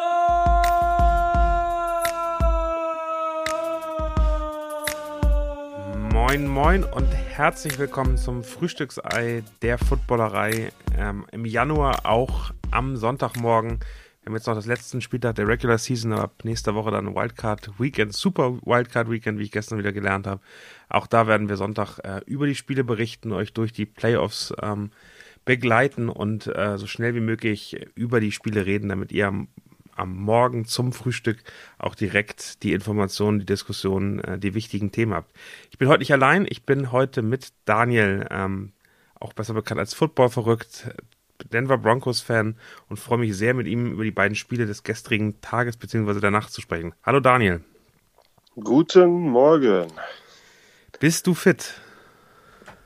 [6.13, 10.71] Moin, moin und herzlich willkommen zum Frühstücksei der Footballerei.
[10.97, 13.81] Ähm, Im Januar auch am Sonntagmorgen.
[14.27, 17.15] Wir haben jetzt noch das letzten Spieltag der Regular Season, aber ab nächster Woche dann
[17.15, 20.41] Wildcard Weekend, Super Wildcard Weekend, wie ich gestern wieder gelernt habe.
[20.89, 24.91] Auch da werden wir Sonntag äh, über die Spiele berichten, euch durch die Playoffs ähm,
[25.45, 29.47] begleiten und äh, so schnell wie möglich über die Spiele reden, damit ihr am,
[29.95, 31.45] am Morgen zum Frühstück
[31.79, 35.31] auch direkt die Informationen, die Diskussionen, äh, die wichtigen Themen habt.
[35.71, 38.73] Ich bin heute nicht allein, ich bin heute mit Daniel, ähm,
[39.21, 40.91] auch besser bekannt als Football verrückt,
[41.45, 42.57] Denver Broncos-Fan
[42.89, 46.21] und freue mich sehr, mit ihm über die beiden Spiele des gestrigen Tages bzw.
[46.21, 46.95] der Nacht zu sprechen.
[47.05, 47.63] Hallo Daniel.
[48.55, 49.89] Guten Morgen.
[50.99, 51.75] Bist du fit?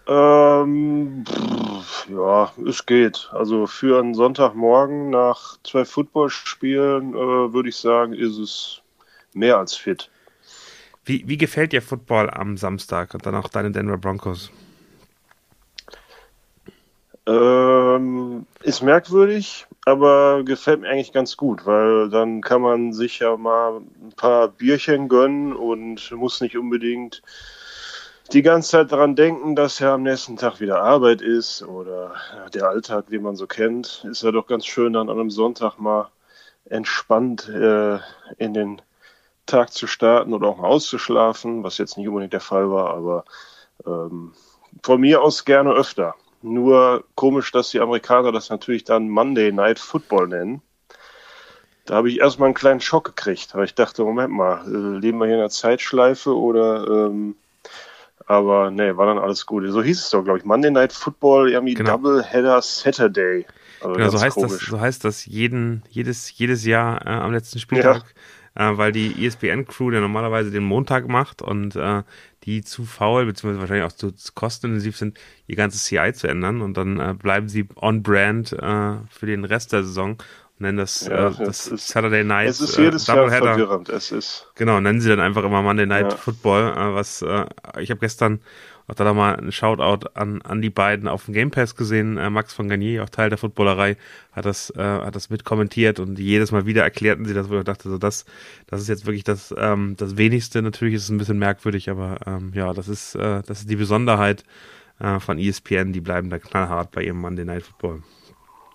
[0.09, 3.31] Ähm, pff, ja, es geht.
[3.33, 8.83] Also für einen Sonntagmorgen nach zwei Footballspielen äh, würde ich sagen, ist es
[9.33, 10.11] mehr als fit.
[11.05, 14.51] Wie, wie gefällt dir Football am Samstag und dann auch deine Denver Broncos?
[17.31, 23.37] Ähm, ist merkwürdig, aber gefällt mir eigentlich ganz gut, weil dann kann man sich ja
[23.37, 27.23] mal ein paar Bierchen gönnen und muss nicht unbedingt
[28.33, 32.15] die ganze Zeit daran denken, dass ja am nächsten Tag wieder Arbeit ist oder
[32.53, 34.05] der Alltag, den man so kennt.
[34.11, 36.09] Ist ja doch ganz schön, dann an einem Sonntag mal
[36.65, 37.99] entspannt äh,
[38.39, 38.83] in den
[39.47, 43.25] Tag zu starten oder auch mal auszuschlafen, was jetzt nicht unbedingt der Fall war, aber
[43.87, 44.33] ähm,
[44.83, 46.17] von mir aus gerne öfter.
[46.43, 50.63] Nur komisch, dass die Amerikaner das natürlich dann Monday Night Football nennen.
[51.85, 55.19] Da habe ich erstmal einen kleinen Schock gekriegt, weil ich dachte, Moment mal, äh, leben
[55.19, 57.35] wir hier in einer Zeitschleife oder ähm,
[58.27, 59.65] aber nee, war dann alles gut.
[59.67, 60.45] So hieß es doch, glaube ich.
[60.45, 61.91] Monday Night Football, irgendwie Genau.
[61.91, 63.45] Double Header Saturday.
[63.81, 67.59] Also Genau, so heißt, das, so heißt das jeden, jedes, jedes Jahr äh, am letzten
[67.59, 68.15] Spieltag,
[68.55, 72.03] äh, weil die ESPN-Crew, der normalerweise den Montag macht und äh,
[72.45, 76.61] die zu faul, beziehungsweise wahrscheinlich auch zu, zu kostenintensiv sind, ihr ganzes CI zu ändern
[76.63, 80.21] und dann äh, bleiben sie on brand äh, für den Rest der Saison und
[80.61, 83.55] nennen das, Ja, äh, das ist- Saturday Night Es ist äh, jedes Jahr Doubleheader.
[83.55, 83.89] verwirrend.
[83.91, 86.17] Es ist Genau, nennen sie dann einfach immer Monday Night Ja.
[86.19, 87.45] Football, äh, was äh,
[87.79, 88.41] ich habe gestern
[88.91, 92.17] auch da nochmal einen Shoutout an, an die beiden auf dem Game Pass gesehen.
[92.19, 93.97] Äh, Max von Garnier, auch Teil der Footballerei,
[94.33, 97.59] hat das, äh, hat das mit kommentiert und jedes Mal wieder erklärten sie das, wo
[97.59, 98.25] ich dachte, so das,
[98.67, 100.61] das ist jetzt wirklich das, ähm, das wenigste.
[100.61, 103.77] Natürlich ist es ein bisschen merkwürdig, aber ähm, ja, das ist, äh, das ist die
[103.77, 104.43] Besonderheit
[104.99, 108.03] äh, von ESPN, die bleiben da knallhart bei ihrem Monday Night Football.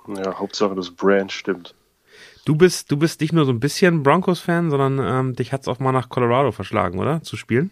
[0.07, 1.75] ja Hauptsache das Brand stimmt.
[2.45, 5.79] Du bist, du bist nicht nur so ein bisschen Broncos-Fan, sondern ähm, dich hat's auch
[5.79, 7.21] mal nach Colorado verschlagen, oder?
[7.23, 7.71] Zu spielen?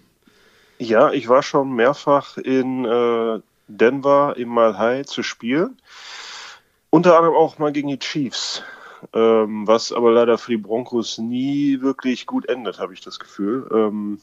[0.83, 3.39] Ja, ich war schon mehrfach in äh,
[3.69, 5.77] Denver im Mile zu spielen.
[6.89, 8.63] Unter anderem auch mal gegen die Chiefs.
[9.13, 13.65] Ähm, was aber leider für die Broncos nie wirklich gut endet, habe ich das Gefühl.
[13.73, 14.19] Ähm,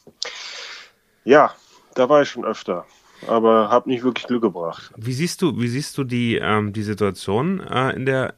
[1.24, 1.54] ja,
[1.94, 2.84] da war ich schon öfter,
[3.26, 4.92] aber habe nicht wirklich Glück gebracht.
[4.96, 8.34] Wie siehst du, wie siehst du die, ähm, die Situation äh, in der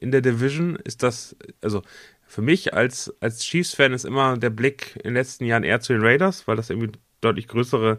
[0.00, 0.76] in der Division?
[0.76, 1.82] Ist das, also
[2.26, 5.92] für mich als, als Chiefs-Fan ist immer der Blick in den letzten Jahren eher zu
[5.92, 7.98] den Raiders, weil das irgendwie deutlich größere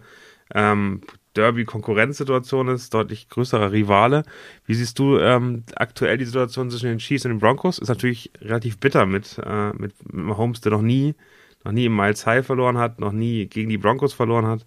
[0.54, 1.02] ähm,
[1.36, 4.24] Derby-Konkurrenzsituation ist, deutlich größerer Rivale.
[4.66, 7.80] Wie siehst du ähm, aktuell die Situation zwischen den Chiefs und den Broncos?
[7.80, 11.16] Ist natürlich relativ bitter mit, äh, mit, Mahomes, der noch nie,
[11.64, 14.66] noch nie im Miles High verloren hat, noch nie gegen die Broncos verloren hat.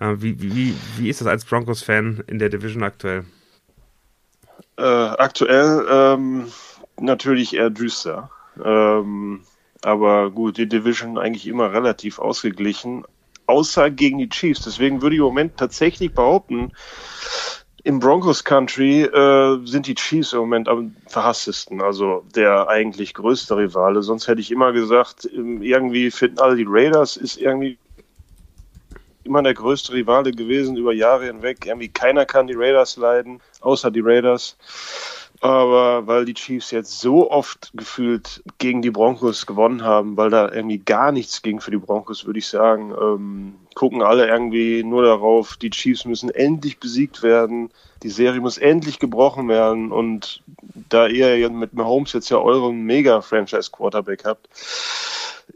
[0.00, 3.24] Äh, wie, wie, wie ist das als Broncos-Fan in der Division aktuell?
[4.76, 6.46] Äh, aktuell ähm,
[7.00, 8.30] natürlich eher düster.
[8.62, 9.42] Ähm,
[9.82, 13.04] aber gut, die Division eigentlich immer relativ ausgeglichen,
[13.46, 14.62] außer gegen die Chiefs.
[14.62, 16.72] Deswegen würde ich im Moment tatsächlich behaupten,
[17.86, 23.56] im Broncos Country äh, sind die Chiefs im Moment am verhasstesten, also der eigentlich größte
[23.56, 24.02] Rivale.
[24.02, 27.78] Sonst hätte ich immer gesagt, ähm, irgendwie finden alle die Raiders, ist irgendwie
[29.22, 31.64] immer der größte Rivale gewesen über Jahre hinweg.
[31.64, 34.56] Irgendwie keiner kann die Raiders leiden, außer die Raiders.
[35.40, 40.50] Aber weil die Chiefs jetzt so oft gefühlt gegen die Broncos gewonnen haben, weil da
[40.50, 45.04] irgendwie gar nichts ging für die Broncos, würde ich sagen, ähm, gucken alle irgendwie nur
[45.04, 47.70] darauf, die Chiefs müssen endlich besiegt werden,
[48.02, 50.42] die Serie muss endlich gebrochen werden und
[50.88, 54.48] da ihr mit Mahomes jetzt ja euren Mega-Franchise-Quarterback habt,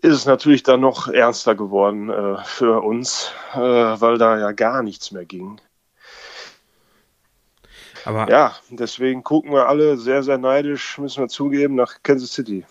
[0.03, 4.83] ist es natürlich dann noch ernster geworden äh, für uns, äh, weil da ja gar
[4.83, 5.61] nichts mehr ging.
[8.05, 12.64] Aber Ja, deswegen gucken wir alle sehr, sehr neidisch, müssen wir zugeben, nach Kansas City.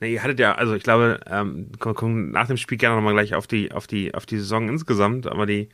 [0.00, 3.34] ne, ihr hattet ja, also ich glaube, ähm, kommen nach dem Spiel gerne nochmal gleich
[3.34, 5.68] auf die, auf die, auf die Saison insgesamt, aber die,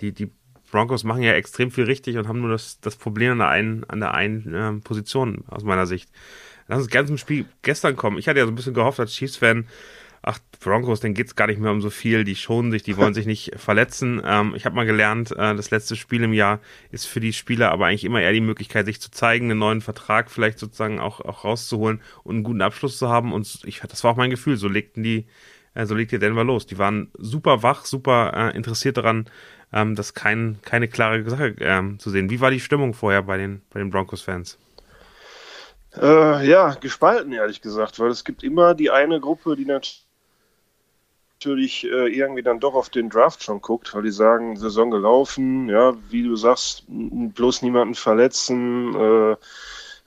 [0.00, 0.30] die, die
[0.70, 3.84] Broncos machen ja extrem viel richtig und haben nur das, das Problem an der einen,
[3.84, 6.10] an der einen äh, Position aus meiner Sicht.
[6.68, 8.18] Lass uns gerne zum Spiel gestern kommen.
[8.18, 9.68] Ich hatte ja so ein bisschen gehofft als Chiefs-Fan,
[10.22, 13.14] ach, Broncos, denen geht's gar nicht mehr um so viel, die schonen sich, die wollen
[13.14, 14.20] sich nicht verletzen.
[14.24, 16.60] Ähm, ich habe mal gelernt, äh, das letzte Spiel im Jahr
[16.90, 19.80] ist für die Spieler aber eigentlich immer eher die Möglichkeit, sich zu zeigen, einen neuen
[19.80, 23.32] Vertrag vielleicht sozusagen auch, auch rauszuholen und einen guten Abschluss zu haben.
[23.32, 25.26] Und ich, das war auch mein Gefühl, so legten die,
[25.74, 26.66] äh, so legte Denver los.
[26.66, 29.28] Die waren super wach, super äh, interessiert daran,
[29.72, 32.30] ähm, das kein, keine klare Sache ähm, zu sehen.
[32.30, 34.58] Wie war die Stimmung vorher bei den, bei den Broncos-Fans?
[36.00, 40.05] Äh, ja, gespalten, ehrlich gesagt, weil es gibt immer die eine Gruppe, die natürlich
[41.46, 45.68] natürlich äh, irgendwie dann doch auf den Draft schon guckt, weil die sagen, Saison gelaufen,
[45.68, 48.94] ja, wie du sagst, bloß niemanden verletzen.
[48.94, 49.36] Äh,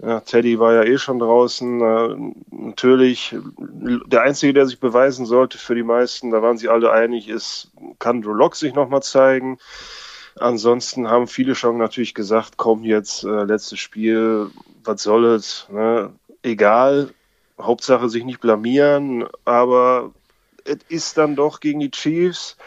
[0.01, 1.81] ja, Teddy war ja eh schon draußen.
[1.81, 3.35] Äh, natürlich,
[3.69, 7.71] der Einzige, der sich beweisen sollte für die meisten, da waren sie alle einig, ist,
[7.99, 9.59] kann Drew Lock sich nochmal zeigen.
[10.37, 14.49] Ansonsten haben viele schon natürlich gesagt, komm jetzt, äh, letztes Spiel,
[14.83, 16.11] was soll es, ne?
[16.43, 17.09] egal,
[17.61, 20.11] Hauptsache sich nicht blamieren, aber
[20.69, 22.57] es ist dann doch gegen die Chiefs.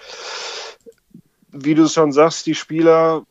[1.51, 3.25] Wie du schon sagst, die Spieler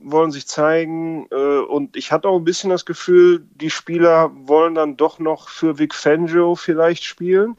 [0.00, 4.74] wollen sich zeigen äh, und ich hatte auch ein bisschen das Gefühl, die Spieler wollen
[4.74, 7.56] dann doch noch für Vic Fangio vielleicht spielen,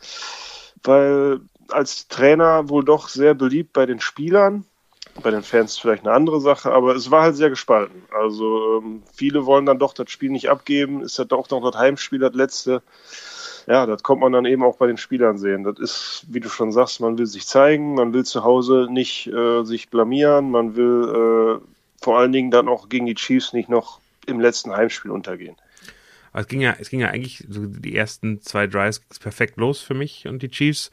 [0.84, 4.66] weil als Trainer wohl doch sehr beliebt bei den Spielern.
[5.22, 8.04] Bei den Fans vielleicht eine andere Sache, aber es war halt sehr gespalten.
[8.12, 11.02] Also ähm, viele wollen dann doch das Spiel nicht abgeben.
[11.02, 12.82] Ist ja doch noch das Heimspiel, das letzte
[13.70, 15.64] ja, das kommt man dann eben auch bei den Spielern sehen.
[15.64, 19.28] Das ist, wie du schon sagst, man will sich zeigen, man will zu Hause nicht
[19.28, 23.70] äh, sich blamieren, man will äh, vor allen Dingen dann auch gegen die Chiefs nicht
[23.70, 25.56] noch im letzten Heimspiel untergehen.
[26.32, 29.82] Aber es ging ja, es ging ja eigentlich so die ersten zwei Drives perfekt los
[29.82, 30.90] für mich und die Chiefs.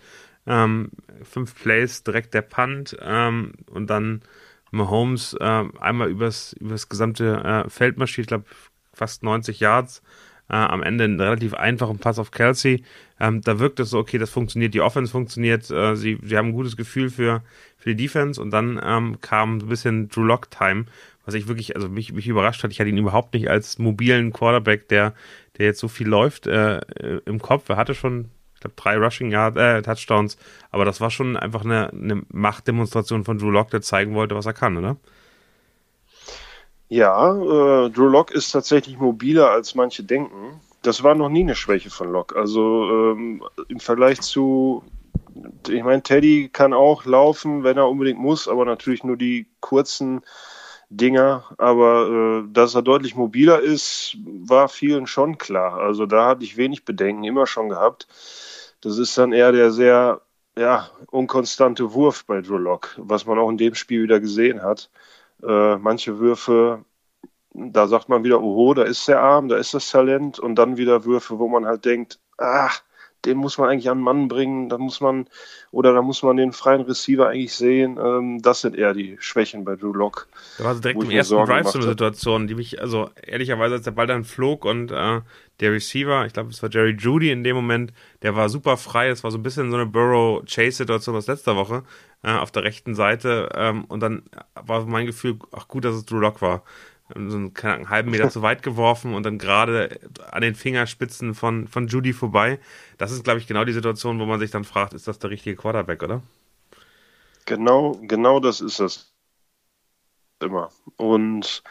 [0.46, 0.90] Ähm,
[1.22, 4.20] fünf Plays, direkt der Punt ähm, und dann
[4.70, 8.44] Mahomes äh, einmal übers, übers gesamte äh, Feld marschiert, ich glaube
[8.92, 10.02] fast 90 Yards
[10.48, 12.82] äh, am Ende einen relativ einfachen Pass auf Kelsey.
[13.18, 16.48] Ähm, da wirkt es so, okay, das funktioniert, die Offense funktioniert, äh, sie, sie haben
[16.48, 17.42] ein gutes Gefühl für,
[17.78, 20.86] für die Defense und dann ähm, kam ein bisschen Drew Lock Time,
[21.24, 22.70] was ich wirklich, also mich, mich überrascht hat.
[22.72, 25.14] Ich hatte ihn überhaupt nicht als mobilen Quarterback, der,
[25.58, 26.80] der jetzt so viel läuft, äh,
[27.24, 27.68] im Kopf.
[27.68, 30.36] Er hatte schon, ich glaube, drei Rushing Yard, äh, Touchdowns,
[30.70, 34.46] aber das war schon einfach eine, eine Machtdemonstration von Drew Lock, der zeigen wollte, was
[34.46, 34.96] er kann, oder?
[36.88, 40.60] Ja, äh, Drew Lock ist tatsächlich mobiler als manche denken.
[40.82, 42.36] Das war noch nie eine Schwäche von Lock.
[42.36, 44.84] Also ähm, im Vergleich zu,
[45.68, 50.22] ich meine, Teddy kann auch laufen, wenn er unbedingt muss, aber natürlich nur die kurzen
[50.88, 51.44] Dinger.
[51.58, 55.78] Aber äh, dass er deutlich mobiler ist, war vielen schon klar.
[55.78, 58.06] Also da hatte ich wenig Bedenken immer schon gehabt.
[58.80, 60.20] Das ist dann eher der sehr
[60.56, 64.88] ja, unkonstante Wurf bei Drew Lock, was man auch in dem Spiel wieder gesehen hat.
[65.42, 66.84] Äh, manche Würfe,
[67.52, 70.38] da sagt man wieder, oho, da ist der Arm, da ist das Talent.
[70.38, 72.82] Und dann wieder Würfe, wo man halt denkt, ach,
[73.26, 75.26] den muss man eigentlich an den Mann bringen, da muss man,
[75.70, 77.98] oder da muss man den freien Receiver eigentlich sehen.
[78.02, 80.28] Ähm, das sind eher die Schwächen bei Drew Lock.
[80.58, 83.90] Da war direkt im ersten Drive so eine Situation, die mich, also ehrlicherweise, als der
[83.90, 85.20] Ball dann flog und äh,
[85.60, 87.92] der Receiver, ich glaube, es war Jerry Judy in dem Moment,
[88.22, 89.08] der war super frei.
[89.08, 91.82] Es war so ein bisschen so eine Burrow-Chase-Situation aus letzter Woche
[92.22, 93.48] äh, auf der rechten Seite.
[93.54, 94.22] Ähm, und dann
[94.54, 96.62] war mein Gefühl, ach gut, dass es Drew Lock war
[97.14, 101.68] so einen, einen halben Meter zu weit geworfen und dann gerade an den Fingerspitzen von,
[101.68, 102.58] von Judy vorbei.
[102.98, 105.30] Das ist, glaube ich, genau die Situation, wo man sich dann fragt, ist das der
[105.30, 106.22] richtige Quarterback, oder?
[107.44, 109.12] Genau, genau das ist es.
[110.40, 110.70] Immer.
[110.96, 111.62] Und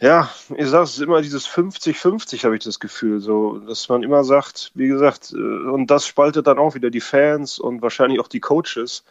[0.00, 4.02] ja, ich sage, es ist immer dieses 50-50, habe ich das Gefühl, so, dass man
[4.02, 8.20] immer sagt, wie gesagt, äh, und das spaltet dann auch wieder die Fans und wahrscheinlich
[8.20, 9.04] auch die Coaches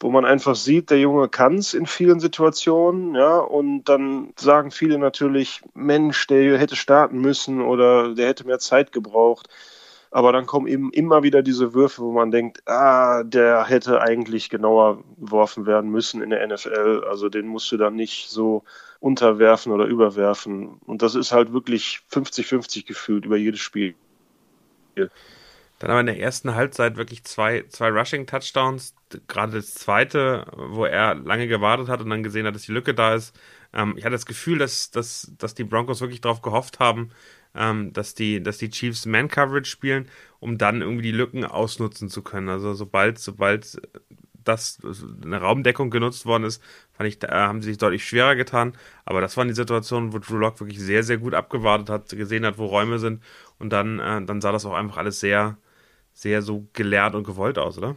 [0.00, 4.70] wo man einfach sieht, der Junge kann es in vielen Situationen, ja, und dann sagen
[4.70, 9.48] viele natürlich, Mensch, der hätte starten müssen oder der hätte mehr Zeit gebraucht.
[10.12, 14.50] Aber dann kommen eben immer wieder diese Würfe, wo man denkt, ah, der hätte eigentlich
[14.50, 17.04] genauer geworfen werden müssen in der NFL.
[17.08, 18.64] Also den musst du dann nicht so
[18.98, 20.80] unterwerfen oder überwerfen.
[20.84, 23.94] Und das ist halt wirklich 50-50 gefühlt über jedes Spiel.
[25.80, 28.94] Dann aber in der ersten Halbzeit wirklich zwei, zwei Rushing-Touchdowns.
[29.26, 32.92] Gerade das zweite, wo er lange gewartet hat und dann gesehen hat, dass die Lücke
[32.94, 33.34] da ist.
[33.72, 37.12] Ähm, ich hatte das Gefühl, dass, dass, dass die Broncos wirklich darauf gehofft haben,
[37.54, 42.20] ähm, dass, die, dass die Chiefs Man-Coverage spielen, um dann irgendwie die Lücken ausnutzen zu
[42.20, 42.50] können.
[42.50, 43.80] Also sobald, sobald
[44.44, 44.78] das
[45.24, 48.74] eine Raumdeckung genutzt worden ist, fand ich, da haben sie sich deutlich schwerer getan.
[49.06, 52.44] Aber das waren die Situationen, wo Drew Lock wirklich sehr, sehr gut abgewartet hat, gesehen
[52.44, 53.22] hat, wo Räume sind.
[53.58, 55.56] Und dann, äh, dann sah das auch einfach alles sehr,
[56.20, 57.96] sehr so gelehrt und gewollt aus, oder?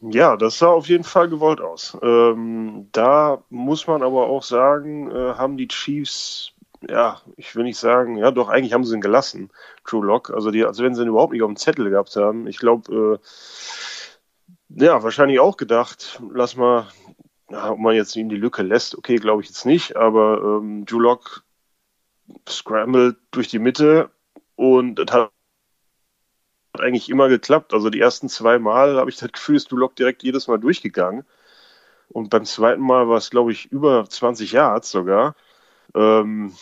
[0.00, 1.96] Ja, das sah auf jeden Fall gewollt aus.
[2.02, 6.54] Ähm, da muss man aber auch sagen, äh, haben die Chiefs,
[6.88, 9.50] ja, ich will nicht sagen, ja doch, eigentlich haben sie ihn gelassen,
[9.84, 10.30] True Lock.
[10.30, 12.48] Also, die, also wenn sie ihn überhaupt nicht auf dem Zettel gehabt haben.
[12.48, 16.88] Ich glaube, äh, ja, wahrscheinlich auch gedacht, lass mal,
[17.48, 20.84] ja, ob man jetzt ihn die Lücke lässt, okay, glaube ich jetzt nicht, aber ähm,
[20.84, 21.44] Drew Lock
[22.48, 24.10] scrambled durch die Mitte
[24.56, 25.30] und das
[26.78, 27.74] hat eigentlich immer geklappt.
[27.74, 31.24] Also die ersten zwei Mal habe ich das Gefühl, ist Duloc direkt jedes Mal durchgegangen.
[32.08, 35.34] Und beim zweiten Mal war es, glaube ich, über 20 Yards sogar.
[35.94, 36.54] Ähm,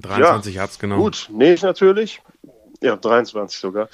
[0.00, 0.96] 23 ja, Yards, genau.
[0.96, 2.22] Gut, nee, natürlich.
[2.80, 3.88] Ja, 23 sogar.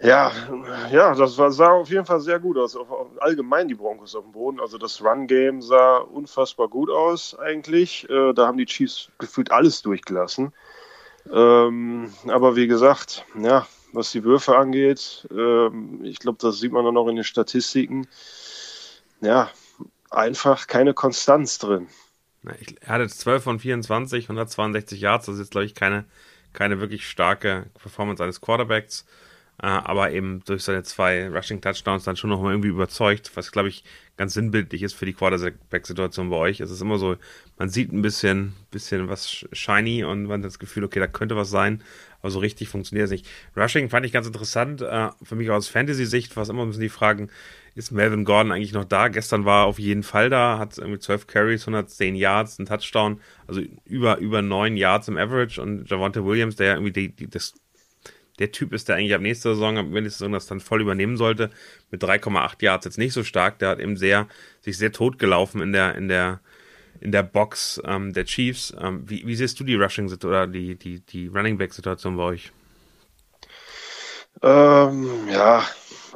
[0.00, 0.30] Ja,
[0.92, 2.78] ja, das war, sah auf jeden Fall sehr gut aus.
[3.18, 4.60] Allgemein die Broncos auf dem Boden.
[4.60, 8.08] Also das Run-Game sah unfassbar gut aus eigentlich.
[8.08, 10.52] Äh, da haben die Chiefs gefühlt alles durchgelassen.
[11.32, 15.26] Ähm, aber wie gesagt, ja, was die Würfe angeht.
[15.30, 18.06] Ähm, ich glaube, das sieht man dann auch in den Statistiken.
[19.20, 19.50] Ja,
[20.10, 21.88] einfach keine Konstanz drin.
[22.80, 25.26] Er hatte 12 von 24, 162 Yards.
[25.26, 26.04] Das ist jetzt, glaube ich, keine,
[26.52, 29.04] keine wirklich starke Performance eines Quarterbacks.
[29.60, 33.68] Äh, aber eben durch seine zwei Rushing Touchdowns dann schon nochmal irgendwie überzeugt, was, glaube
[33.68, 33.84] ich,
[34.18, 36.60] ganz sinnbildlich ist für die Quarterback-Situation bei euch.
[36.60, 37.16] Es ist immer so,
[37.56, 41.36] man sieht ein bisschen, bisschen was shiny und man hat das Gefühl, okay, da könnte
[41.36, 41.82] was sein,
[42.20, 43.28] aber so richtig funktioniert es nicht.
[43.56, 44.82] Rushing fand ich ganz interessant.
[44.82, 47.30] Äh, für mich aus Fantasy-Sicht war es immer ein bisschen die Fragen,
[47.76, 49.06] ist Melvin Gordon eigentlich noch da?
[49.06, 53.20] Gestern war er auf jeden Fall da, hat irgendwie 12 Carries, 110 Yards, einen Touchdown,
[53.46, 57.30] also über, über 9 Yards im Average und Javante Williams, der ja irgendwie die, die,
[57.30, 57.54] das,
[58.38, 61.16] der Typ ist, der eigentlich ab nächster Saison, ab nächster Saison das dann voll übernehmen
[61.16, 61.50] sollte,
[61.90, 64.28] mit 3,8 Yards jetzt nicht so stark, der hat eben sehr,
[64.60, 66.40] sich sehr tot gelaufen in der, in der,
[67.00, 68.74] in der Box ähm, der Chiefs.
[68.80, 72.24] Ähm, wie, wie, siehst du die Rushing oder die, die, die Running Back Situation bei
[72.24, 72.52] euch?
[74.42, 75.64] Ähm, ja,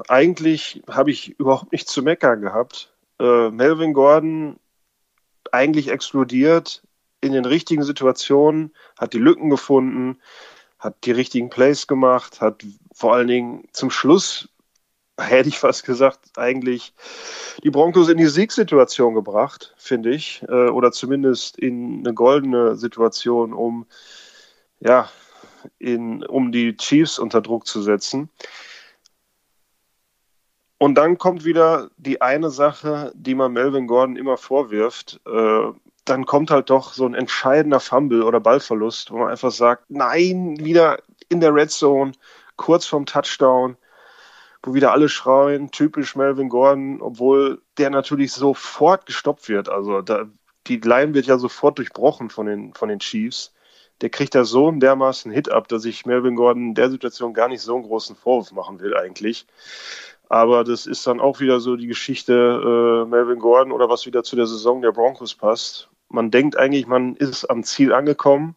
[0.09, 2.93] eigentlich habe ich überhaupt nichts zu meckern gehabt.
[3.19, 4.59] Äh, Melvin Gordon
[5.51, 6.83] eigentlich explodiert
[7.21, 10.21] in den richtigen Situationen, hat die Lücken gefunden,
[10.83, 14.49] hat die richtigen Plays gemacht, hat vor allen Dingen zum Schluss
[15.19, 16.93] hätte ich fast gesagt, eigentlich
[17.63, 20.43] die Broncos in die Siegssituation gebracht, finde ich.
[20.49, 23.87] Äh, oder zumindest in eine goldene Situation, um,
[24.81, 25.09] ja,
[25.79, 28.31] in, um die Chiefs unter Druck zu setzen.
[30.79, 35.21] Und dann kommt wieder die eine Sache, die man Melvin Gordon immer vorwirft.
[35.27, 35.71] Äh,
[36.05, 40.57] dann kommt halt doch so ein entscheidender Fumble oder Ballverlust, wo man einfach sagt, nein,
[40.59, 42.13] wieder in der Red Zone,
[42.57, 43.77] kurz vorm Touchdown
[44.63, 49.69] wo wieder alle schreien, typisch Melvin Gordon, obwohl der natürlich sofort gestoppt wird.
[49.69, 50.27] Also da,
[50.69, 53.53] die Line wird ja sofort durchbrochen von den, von den Chiefs.
[54.01, 57.35] Der kriegt da so einen dermaßen Hit ab, dass ich Melvin Gordon in der Situation
[57.35, 59.47] gar nicht so einen großen Vorwurf machen will eigentlich.
[60.29, 64.23] Aber das ist dann auch wieder so die Geschichte äh, Melvin Gordon oder was wieder
[64.23, 65.89] zu der Saison der Broncos passt.
[66.13, 68.55] Man denkt eigentlich, man ist am Ziel angekommen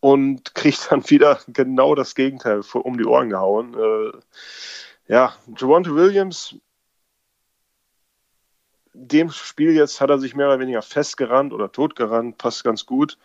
[0.00, 3.74] und kriegt dann wieder genau das Gegenteil um die Ohren gehauen.
[3.74, 4.12] Äh,
[5.08, 6.56] ja, Javonte Williams,
[8.94, 13.18] dem Spiel jetzt hat er sich mehr oder weniger festgerannt oder totgerannt, passt ganz gut.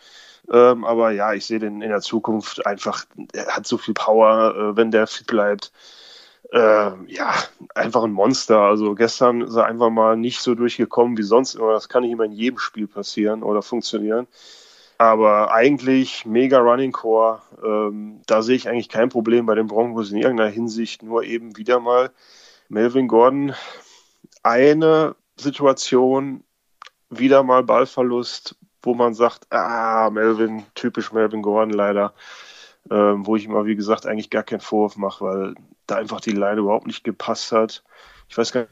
[0.52, 4.56] Ähm, aber ja, ich sehe den in der Zukunft einfach, er hat so viel Power,
[4.56, 5.72] äh, wenn der fit bleibt.
[6.52, 7.34] Äh, ja,
[7.76, 8.60] einfach ein Monster.
[8.60, 11.74] Also gestern ist er einfach mal nicht so durchgekommen wie sonst immer.
[11.74, 14.28] Das kann nicht immer in jedem Spiel passieren oder funktionieren.
[14.98, 17.42] Aber eigentlich mega Running Core.
[17.64, 21.04] Ähm, da sehe ich eigentlich kein Problem bei den Broncos in irgendeiner Hinsicht.
[21.04, 22.12] Nur eben wieder mal
[22.70, 23.54] Melvin Gordon.
[24.42, 26.44] Eine Situation,
[27.10, 32.14] wieder mal Ballverlust, wo man sagt, ah, Melvin, typisch Melvin Gordon leider.
[32.90, 35.56] Ähm, wo ich immer, wie gesagt, eigentlich gar keinen Vorwurf mache, weil
[35.88, 37.84] da einfach die Line überhaupt nicht gepasst hat.
[38.30, 38.68] Ich weiß gar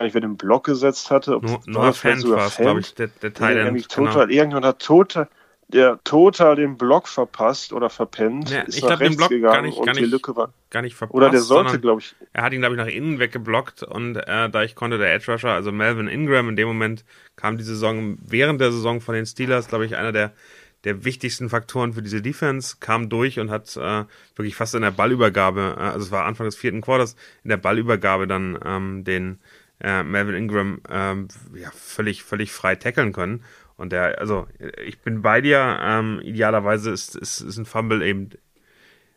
[0.00, 1.36] nicht, wer den Block gesetzt hatte.
[1.36, 3.64] Ob Noah Fan war es, glaube ich, der, der Teil.
[3.64, 3.80] Genau.
[3.88, 5.28] Total, Irgendjemand hat total,
[5.68, 8.50] der total den Block verpasst oder verpennt.
[8.50, 11.14] Ja, ist ich glaube, den Block gar nicht, gar, nicht, war, gar nicht verpasst.
[11.14, 12.14] Oder der sollte, glaube ich.
[12.32, 15.32] Er hat ihn, glaube ich, nach innen weggeblockt und äh, da ich konnte der Edge
[15.32, 17.04] Rusher, also Melvin Ingram, in dem Moment
[17.36, 20.32] kam die Saison, während der Saison von den Steelers, glaube ich, einer der
[20.84, 24.04] der wichtigsten Faktoren für diese Defense, kam durch und hat äh,
[24.36, 27.56] wirklich fast in der Ballübergabe, äh, also es war Anfang des vierten Quarters, in der
[27.56, 29.38] Ballübergabe dann ähm, den,
[29.80, 33.44] äh, Melvin Ingram ähm, ja, völlig, völlig frei tackeln können.
[33.76, 34.46] Und der, also
[34.84, 38.30] ich bin bei dir, ähm, idealerweise ist, ist, ist ein Fumble eben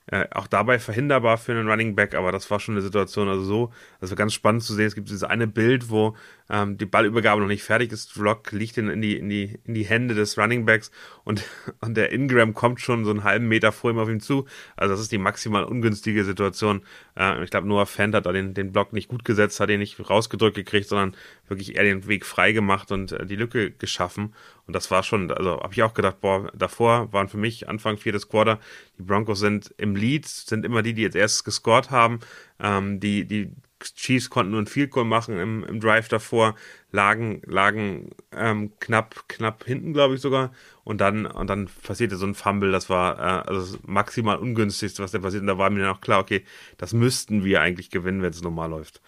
[0.08, 3.44] äh, auch dabei verhinderbar für einen Running Back, aber das war schon eine Situation, also
[3.44, 4.88] so, also ganz spannend zu sehen.
[4.88, 6.16] Es gibt dieses eine Bild, wo
[6.50, 8.12] ähm, die Ballübergabe noch nicht fertig ist.
[8.12, 10.92] Vlog liegt in, in, die, in, die, in die Hände des Running Backs
[11.24, 11.44] und,
[11.82, 14.46] und der Ingram kommt schon so einen halben Meter vor ihm auf ihm zu.
[14.76, 16.82] Also das ist die maximal ungünstige Situation.
[17.18, 19.80] Äh, ich glaube, Noah Fant hat da den, den Block nicht gut gesetzt, hat ihn
[19.80, 21.16] nicht rausgedrückt gekriegt, sondern
[21.48, 24.34] wirklich eher den Weg frei gemacht und äh, die Lücke geschaffen.
[24.66, 27.98] Und das war schon, also habe ich auch gedacht, boah, davor waren für mich Anfang
[27.98, 28.60] viertes Quarter,
[28.98, 32.20] die Broncos sind im Lead, sind immer die, die jetzt erst gescored haben.
[32.60, 36.56] Ähm, die, die Chiefs konnten nur ein Field Goal machen im, im Drive davor,
[36.92, 40.52] lagen, lagen ähm, knapp, knapp hinten, glaube ich sogar.
[40.84, 45.04] Und dann, und dann passierte so ein Fumble, das war äh, also das maximal ungünstigste,
[45.04, 45.42] was da passiert.
[45.42, 46.44] Und da war mir dann auch klar, okay,
[46.78, 49.02] das müssten wir eigentlich gewinnen, wenn es normal läuft.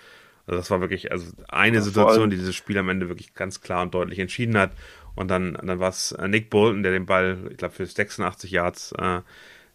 [0.45, 3.61] Also das war wirklich also eine ja, Situation, die dieses Spiel am Ende wirklich ganz
[3.61, 4.71] klar und deutlich entschieden hat.
[5.15, 8.49] Und dann, dann war es äh, Nick Bolton, der den Ball, ich glaube, für 86
[8.51, 9.21] Yards äh,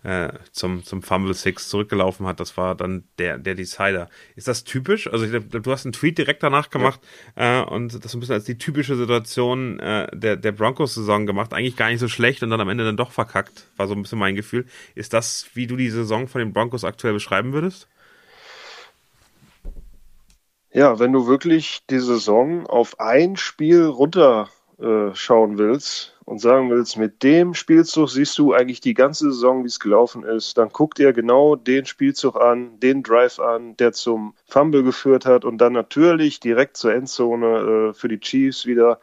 [0.05, 2.39] äh, zum, zum Fumble Six zurückgelaufen hat.
[2.39, 4.09] Das war dann der, der Decider.
[4.37, 5.11] Ist das typisch?
[5.11, 7.01] Also ich glaube, du hast einen Tweet direkt danach gemacht
[7.37, 7.63] ja.
[7.63, 11.53] äh, und das ein bisschen als die typische Situation äh, der, der Broncos-Saison gemacht.
[11.53, 13.67] Eigentlich gar nicht so schlecht und dann am Ende dann doch verkackt.
[13.77, 14.67] War so ein bisschen mein Gefühl.
[14.95, 17.89] Ist das, wie du die Saison von den Broncos aktuell beschreiben würdest?
[20.71, 26.97] Ja, wenn du wirklich die Saison auf ein Spiel runterschauen äh, willst, und sagen willst,
[26.97, 30.95] mit dem Spielzug siehst du eigentlich die ganze Saison, wie es gelaufen ist, dann guck
[30.95, 35.73] dir genau den Spielzug an, den Drive an, der zum Fumble geführt hat und dann
[35.73, 39.01] natürlich direkt zur Endzone äh, für die Chiefs wieder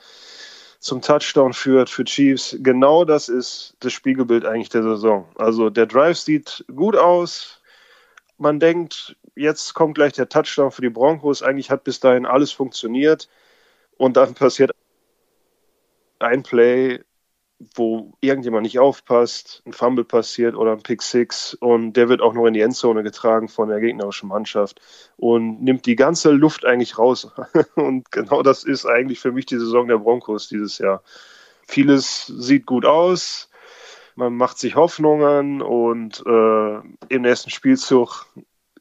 [0.79, 2.57] zum Touchdown führt für Chiefs.
[2.59, 5.27] Genau das ist das Spiegelbild eigentlich der Saison.
[5.35, 7.61] Also der Drive sieht gut aus.
[8.39, 11.43] Man denkt, jetzt kommt gleich der Touchdown für die Broncos.
[11.43, 13.29] Eigentlich hat bis dahin alles funktioniert.
[13.97, 14.71] Und dann passiert
[16.17, 17.01] ein Play,
[17.75, 22.33] wo irgendjemand nicht aufpasst, ein Fumble passiert oder ein Pick Six und der wird auch
[22.33, 24.81] noch in die Endzone getragen von der gegnerischen Mannschaft
[25.17, 27.31] und nimmt die ganze Luft eigentlich raus.
[27.75, 31.03] Und genau das ist eigentlich für mich die Saison der Broncos dieses Jahr.
[31.67, 33.49] Vieles sieht gut aus,
[34.15, 36.75] man macht sich Hoffnungen und äh,
[37.09, 38.25] im nächsten Spielzug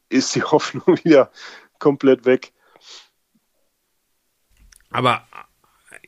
[0.09, 1.31] ist die Hoffnung wieder
[1.79, 2.53] komplett weg.
[4.91, 5.25] Aber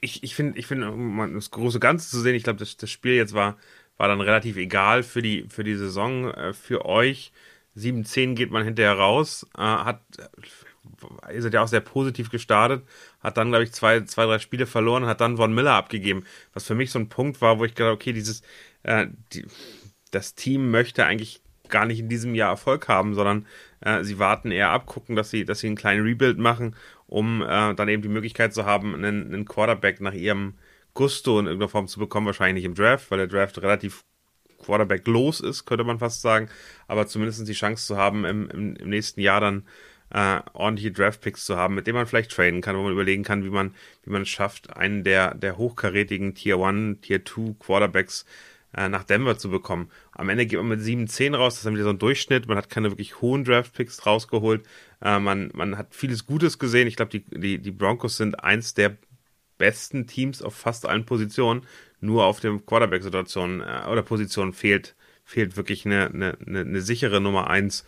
[0.03, 2.91] ich, ich finde, ich finde, um das große Ganze zu sehen, ich glaube, das, das
[2.91, 3.57] Spiel jetzt war,
[3.97, 7.33] war dann relativ egal für die, für die Saison, äh, für euch.
[7.77, 10.03] 7-10 geht man hinterher raus, äh, hat,
[11.33, 12.85] ihr seid ja auch sehr positiv gestartet,
[13.21, 16.67] hat dann, glaube ich, zwei, zwei, drei Spiele verloren, hat dann Von Miller abgegeben, was
[16.67, 18.43] für mich so ein Punkt war, wo ich gedacht okay, dieses,
[18.83, 19.47] äh, die,
[20.11, 23.47] das Team möchte eigentlich gar nicht in diesem Jahr Erfolg haben, sondern
[23.81, 26.75] äh, sie warten eher ab, gucken, dass sie, dass sie einen kleinen Rebuild machen
[27.13, 30.55] um äh, dann eben die Möglichkeit zu haben, einen, einen Quarterback nach ihrem
[30.95, 34.03] Gusto in irgendeiner Form zu bekommen, wahrscheinlich nicht im Draft, weil der Draft relativ
[34.65, 36.49] Quarterback los ist, könnte man fast sagen,
[36.89, 39.67] aber zumindest die Chance zu haben, im, im, im nächsten Jahr dann
[40.11, 43.45] äh, ordentliche Draft-Picks zu haben, mit denen man vielleicht trainen kann, wo man überlegen kann,
[43.45, 48.25] wie man, wie man es schafft, einen der, der hochkarätigen Tier 1, Tier 2 Quarterbacks
[48.77, 49.91] äh, nach Denver zu bekommen.
[50.13, 52.57] Am Ende geht man mit 7-10 raus, das ist dann wieder so ein Durchschnitt, man
[52.57, 54.65] hat keine wirklich hohen Draft-Picks rausgeholt,
[55.03, 56.89] äh, man, man hat vieles Gutes gesehen.
[56.89, 58.97] Ich glaube, die, die, die Broncos sind eins der
[59.63, 61.63] besten Teams auf fast allen Positionen.
[62.01, 67.21] Nur auf dem Quarterback-Situation äh, oder Position fehlt, fehlt wirklich eine, eine, eine, eine sichere
[67.21, 67.85] Nummer eins.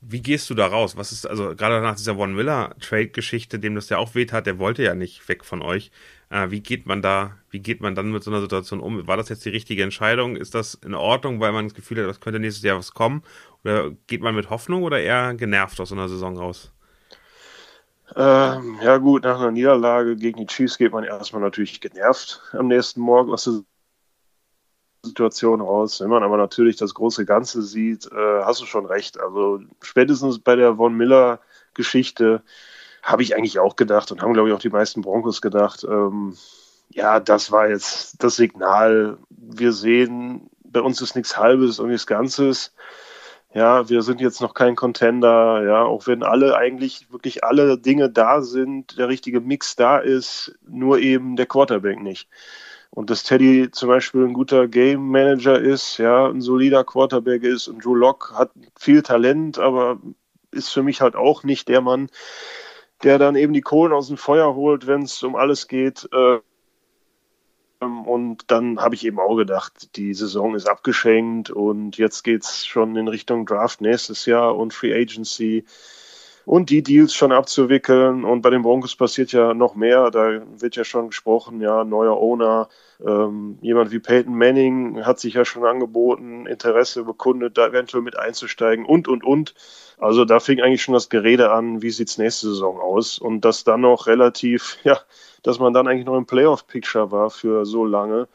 [0.00, 0.96] Wie gehst du da raus?
[0.96, 4.46] Was ist, also gerade nach dieser Von Miller Trade-Geschichte, dem das ja auch weht hat,
[4.46, 5.90] der wollte ja nicht weg von euch.
[6.34, 9.06] Äh, wie geht man da, wie geht man dann mit so einer Situation um?
[9.06, 10.34] War das jetzt die richtige Entscheidung?
[10.34, 13.22] Ist das in Ordnung, weil man das Gefühl hat, das könnte nächstes Jahr was kommen?
[13.62, 16.72] Oder geht man mit Hoffnung oder eher genervt aus so einer Saison raus?
[18.16, 22.66] Ähm, ja gut, nach einer Niederlage gegen die Chiefs geht man erstmal natürlich genervt am
[22.66, 23.60] nächsten Morgen aus der
[25.04, 26.00] Situation raus.
[26.00, 29.20] Wenn man aber natürlich das große Ganze sieht, äh, hast du schon recht.
[29.20, 31.38] Also spätestens bei der Von Miller
[31.74, 32.42] Geschichte
[33.04, 35.84] habe ich eigentlich auch gedacht und haben, glaube ich, auch die meisten Broncos gedacht.
[35.84, 36.36] Ähm,
[36.88, 39.18] ja, das war jetzt das Signal.
[39.28, 42.74] Wir sehen, bei uns ist nichts Halbes und nichts Ganzes.
[43.52, 45.62] Ja, wir sind jetzt noch kein Contender.
[45.64, 50.54] Ja, auch wenn alle eigentlich wirklich alle Dinge da sind, der richtige Mix da ist,
[50.66, 52.28] nur eben der Quarterback nicht.
[52.90, 57.68] Und dass Teddy zum Beispiel ein guter Game Manager ist, ja, ein solider Quarterback ist
[57.68, 59.98] und Drew Lock hat viel Talent, aber
[60.52, 62.08] ist für mich halt auch nicht der Mann,
[63.04, 66.08] der dann eben die Kohlen aus dem Feuer holt, wenn es um alles geht.
[66.12, 66.40] Ähm,
[68.06, 72.66] und dann habe ich eben auch gedacht, die Saison ist abgeschenkt und jetzt geht es
[72.66, 75.64] schon in Richtung Draft nächstes Jahr und Free Agency.
[76.44, 78.24] Und die Deals schon abzuwickeln.
[78.24, 80.10] Und bei den Broncos passiert ja noch mehr.
[80.10, 82.68] Da wird ja schon gesprochen, ja, neuer Owner.
[83.04, 88.18] Ähm, jemand wie Peyton Manning hat sich ja schon angeboten, Interesse bekundet, da eventuell mit
[88.18, 89.54] einzusteigen und, und, und.
[89.98, 93.18] Also da fing eigentlich schon das Gerede an, wie sieht's nächste Saison aus?
[93.18, 94.98] Und das dann noch relativ, ja,
[95.42, 98.28] dass man dann eigentlich noch im Playoff-Picture war für so lange.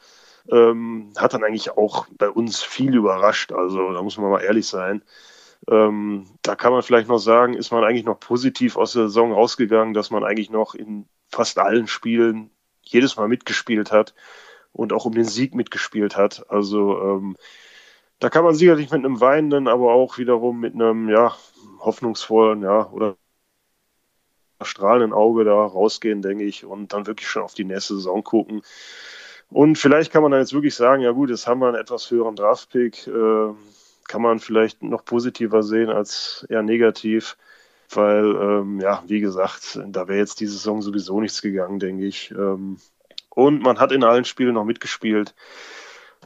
[0.51, 3.51] Ähm, hat dann eigentlich auch bei uns viel überrascht.
[3.51, 5.03] Also da muss man mal ehrlich sein.
[5.69, 9.31] Ähm, da kann man vielleicht noch sagen, ist man eigentlich noch positiv aus der Saison
[9.33, 12.49] rausgegangen, dass man eigentlich noch in fast allen Spielen
[12.81, 14.15] jedes Mal mitgespielt hat
[14.71, 16.49] und auch um den Sieg mitgespielt hat.
[16.49, 17.37] Also ähm,
[18.19, 21.35] da kann man sicherlich mit einem weinenden, aber auch wiederum mit einem ja
[21.79, 23.15] hoffnungsvollen, ja oder
[24.61, 28.61] strahlenden Auge da rausgehen, denke ich, und dann wirklich schon auf die nächste Saison gucken.
[29.49, 32.11] Und vielleicht kann man dann jetzt wirklich sagen, ja gut, jetzt haben wir einen etwas
[32.11, 33.53] höheren Draftpick, äh,
[34.09, 37.37] kann man vielleicht noch positiver sehen als eher negativ,
[37.91, 42.31] weil, ähm, ja, wie gesagt, da wäre jetzt diese Saison sowieso nichts gegangen, denke ich.
[42.31, 42.77] Ähm,
[43.29, 45.35] und man hat in allen Spielen noch mitgespielt.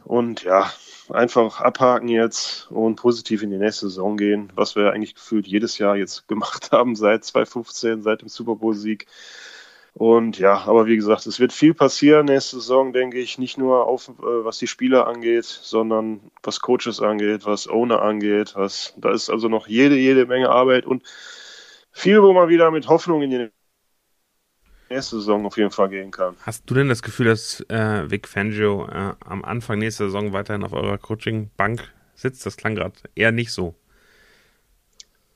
[0.06, 0.72] Und ja,
[1.10, 5.78] einfach abhaken jetzt und positiv in die nächste Saison gehen, was wir eigentlich gefühlt jedes
[5.78, 9.08] Jahr jetzt gemacht haben seit 2015, seit dem Super Bowl-Sieg.
[9.94, 13.86] Und ja, aber wie gesagt, es wird viel passieren nächste Saison, denke ich, nicht nur
[13.86, 19.12] auf, äh, was die Spieler angeht, sondern was Coaches angeht, was Owner angeht, was, da
[19.12, 21.04] ist also noch jede, jede Menge Arbeit und
[21.92, 23.50] viel, wo man wieder mit Hoffnung in die
[24.90, 26.36] nächste Saison auf jeden Fall gehen kann.
[26.42, 30.64] Hast du denn das Gefühl, dass äh, Vic Fangio äh, am Anfang nächster Saison weiterhin
[30.64, 32.48] auf eurer Coaching-Bank sitzt?
[32.48, 33.76] Das klang gerade eher nicht so.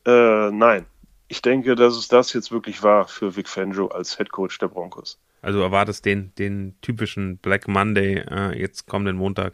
[0.03, 0.87] Äh, nein
[1.27, 4.67] ich denke, dass es das jetzt wirklich war für Vic Fangio als Head Coach der
[4.67, 5.19] Broncos.
[5.41, 9.53] Also erwartest den, den typischen Black Monday äh, jetzt kommenden Montag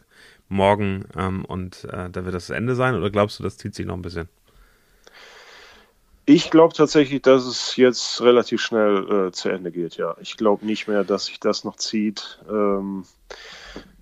[0.49, 3.85] morgen ähm, und äh, da wird das Ende sein oder glaubst du, das zieht sich
[3.85, 4.29] noch ein bisschen?
[6.25, 10.15] Ich glaube tatsächlich, dass es jetzt relativ schnell äh, zu Ende geht, ja.
[10.21, 12.39] Ich glaube nicht mehr, dass sich das noch zieht.
[12.49, 13.03] Ähm,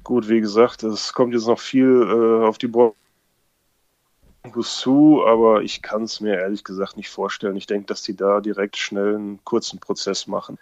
[0.03, 2.95] gut, wie gesagt, es kommt jetzt noch viel äh, auf die Broncos
[4.61, 7.55] zu, aber ich kann es mir ehrlich gesagt nicht vorstellen.
[7.55, 10.57] Ich denke, dass die da direkt schnell einen kurzen Prozess machen.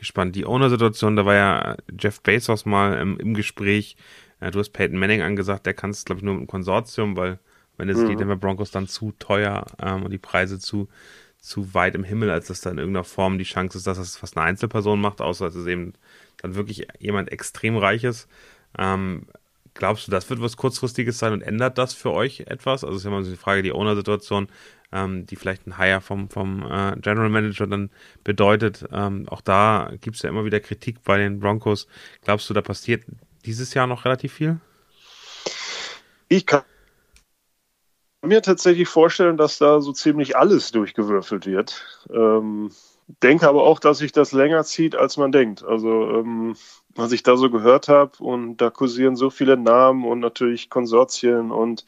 [0.00, 0.36] Spannend.
[0.36, 3.96] Die Owner-Situation, da war ja Jeff Bezos mal im, im Gespräch.
[4.40, 7.16] Ja, du hast Peyton Manning angesagt, der kann es, glaube ich, nur mit dem Konsortium,
[7.16, 7.38] weil
[7.76, 8.10] wenn es mhm.
[8.10, 10.88] die Denver Broncos dann zu teuer ähm, und die Preise zu,
[11.38, 14.16] zu weit im Himmel, als dass da in irgendeiner Form die Chance ist, dass das
[14.16, 15.94] fast eine Einzelperson macht, außer dass es eben
[16.38, 18.28] dann wirklich jemand extrem reiches.
[18.76, 19.26] Ähm,
[19.74, 22.84] Glaubst du, das wird was Kurzfristiges sein und ändert das für euch etwas?
[22.84, 24.48] Also ist ja mal so die Frage, die Owner-Situation,
[24.92, 27.90] ähm, die vielleicht ein Hire vom, vom äh, General Manager dann
[28.22, 28.84] bedeutet.
[28.92, 31.88] Ähm, auch da gibt es ja immer wieder Kritik bei den Broncos.
[32.22, 33.04] Glaubst du, da passiert
[33.44, 34.60] dieses Jahr noch relativ viel?
[36.28, 36.62] Ich kann
[38.22, 41.84] mir tatsächlich vorstellen, dass da so ziemlich alles durchgewürfelt wird.
[42.10, 42.70] Ähm,
[43.22, 45.62] denke aber auch, dass sich das länger zieht, als man denkt.
[45.62, 46.56] Also ähm,
[46.94, 51.50] was ich da so gehört habe und da kursieren so viele Namen und natürlich Konsortien
[51.50, 51.84] und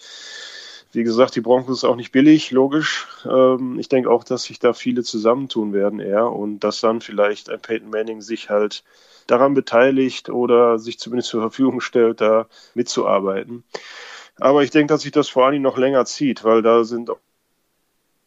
[0.93, 3.07] wie gesagt, die Broncos ist auch nicht billig, logisch.
[3.29, 7.51] Ähm, ich denke auch, dass sich da viele zusammentun werden eher und dass dann vielleicht
[7.51, 8.83] ein Peyton Manning sich halt
[9.27, 13.65] daran beteiligt oder sich zumindest zur Verfügung stellt, da mitzuarbeiten.
[14.39, 17.11] Aber ich denke, dass sich das vor allen Dingen noch länger zieht, weil da sind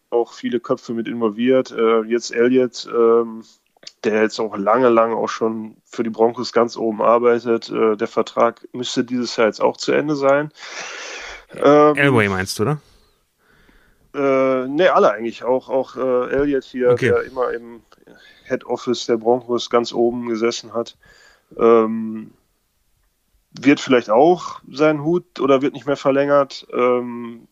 [0.10, 1.72] auch viele Köpfe mit involviert.
[1.72, 3.44] Äh, jetzt Elliott, ähm,
[4.04, 7.70] der jetzt auch lange, lange auch schon für die Broncos ganz oben arbeitet.
[7.70, 10.52] Äh, der Vertrag müsste dieses Jahr jetzt auch zu Ende sein.
[11.56, 12.82] Ähm, Elway meinst du, oder?
[14.14, 15.44] Äh, ne, alle eigentlich.
[15.44, 17.10] Auch, auch äh, Elliott hier, okay.
[17.10, 17.82] der immer im
[18.48, 20.98] Head Office der Broncos ganz oben gesessen hat.
[21.58, 22.32] Ähm,
[23.52, 26.68] wird vielleicht auch seinen Hut oder wird nicht mehr verlängert.
[26.74, 27.48] Ähm,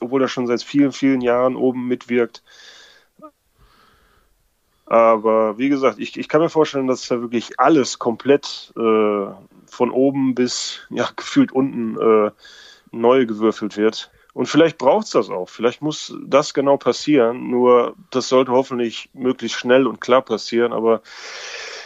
[0.00, 2.42] obwohl er schon seit vielen, vielen Jahren oben mitwirkt.
[4.88, 9.26] Aber wie gesagt, ich, ich kann mir vorstellen, dass da wirklich alles komplett äh,
[9.66, 12.30] von oben bis ja, gefühlt unten äh,
[12.90, 14.10] neu gewürfelt wird.
[14.32, 15.48] Und vielleicht braucht es das auch.
[15.48, 17.50] Vielleicht muss das genau passieren.
[17.50, 20.72] Nur das sollte hoffentlich möglichst schnell und klar passieren.
[20.72, 21.02] Aber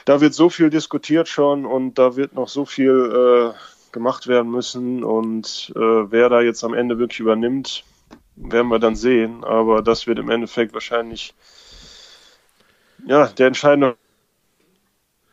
[0.05, 4.53] da wird so viel diskutiert schon und da wird noch so viel äh, gemacht werden
[4.53, 5.03] müssen.
[5.03, 7.83] Und äh, wer da jetzt am Ende wirklich übernimmt,
[8.37, 9.43] werden wir dann sehen.
[9.43, 11.35] Aber das wird im Endeffekt wahrscheinlich
[13.07, 13.97] ja, der entscheidende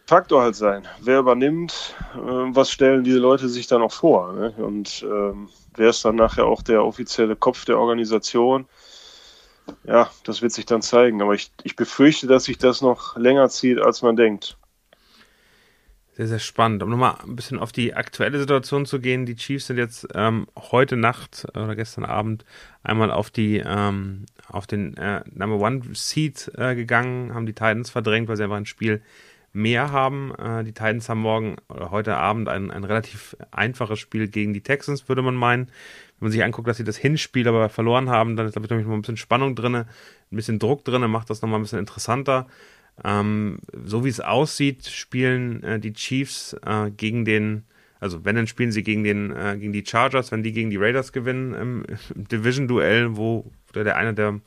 [0.08, 0.88] Faktor halt sein.
[1.02, 4.34] Wer übernimmt, äh, was stellen diese Leute sich dann auch vor?
[4.34, 4.54] Ne?
[4.58, 8.68] Und ähm, wer ist dann nachher auch der offizielle Kopf der Organisation?
[9.84, 11.22] Ja, das wird sich dann zeigen.
[11.22, 14.58] Aber ich, ich befürchte, dass sich das noch länger zieht, als man denkt.
[16.20, 16.84] Sehr, sehr spannend.
[16.84, 19.26] Um nochmal ein bisschen auf die aktuelle Situation zu gehen.
[19.26, 22.44] Die Chiefs sind jetzt ähm, heute Nacht oder gestern Abend
[22.84, 27.90] einmal auf die ähm, auf den äh, Number One Seed äh, gegangen, haben die Titans
[27.90, 29.02] verdrängt, weil sie einfach ein Spiel
[29.54, 30.36] mehr haben.
[30.36, 34.60] Äh, die Titans haben morgen oder heute Abend ein, ein relativ einfaches Spiel gegen die
[34.60, 35.68] Texans, würde man meinen.
[36.20, 38.70] Wenn man sich anguckt, dass sie das Hinspiel aber verloren haben, dann ist da noch
[38.70, 39.86] ein bisschen Spannung drin, ein
[40.32, 42.46] bisschen Druck drin, macht das nochmal ein bisschen interessanter.
[43.04, 47.64] Ähm, so wie es aussieht, spielen äh, die Chiefs äh, gegen den,
[48.00, 50.78] also wenn, dann spielen sie gegen den, äh, gegen die Chargers, wenn die gegen die
[50.78, 51.86] Raiders gewinnen im,
[52.16, 54.40] im Division-Duell, wo der, der einer der,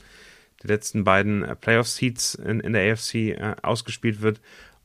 [0.63, 4.41] der letzten beiden äh, Playoff-Seats in, in der AFC äh, ausgespielt wird.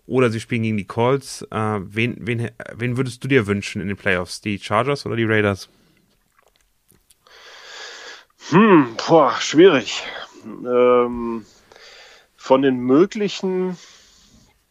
[0.06, 1.42] Oder sie spielen gegen die Colts.
[1.52, 4.40] Äh, wen, wen, wen würdest du dir wünschen in den Playoffs?
[4.40, 5.70] Die Chargers oder die Raiders?
[8.50, 10.04] Hm, boah, schwierig.
[10.46, 11.46] Ähm,
[12.48, 13.78] von den möglichen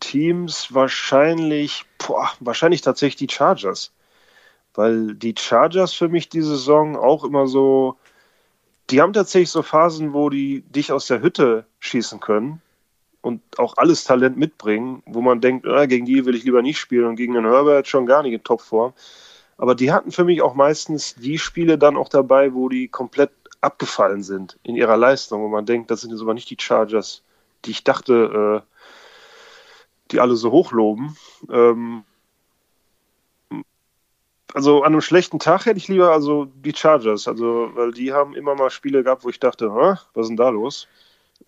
[0.01, 3.93] Teams wahrscheinlich, boah, wahrscheinlich tatsächlich die Chargers.
[4.73, 7.99] Weil die Chargers für mich die Saison auch immer so,
[8.89, 12.63] die haben tatsächlich so Phasen, wo die dich aus der Hütte schießen können
[13.21, 16.79] und auch alles Talent mitbringen, wo man denkt, ah, gegen die will ich lieber nicht
[16.79, 18.95] spielen und gegen den Herbert schon gar nicht in Topform.
[19.59, 23.33] Aber die hatten für mich auch meistens die Spiele dann auch dabei, wo die komplett
[23.61, 27.23] abgefallen sind in ihrer Leistung, wo man denkt, das sind jetzt aber nicht die Chargers,
[27.67, 28.73] die ich dachte, äh,
[30.13, 31.17] die alle so hochloben.
[31.51, 32.05] Ähm,
[34.55, 38.35] also an einem schlechten Tag hätte ich lieber also die Chargers, also weil die haben
[38.35, 40.89] immer mal Spiele gehabt, wo ich dachte, was ist denn da los?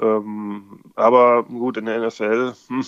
[0.01, 2.85] Ähm, aber gut, in der NFL hm,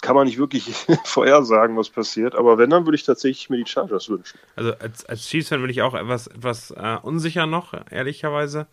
[0.00, 0.72] kann man nicht wirklich
[1.04, 2.34] vorhersagen, was passiert.
[2.34, 4.38] Aber wenn, dann würde ich tatsächlich mir die Chargers wünschen.
[4.56, 8.66] Also als, als Chiefs-Fan bin ich auch etwas, etwas äh, unsicher noch, ehrlicherweise.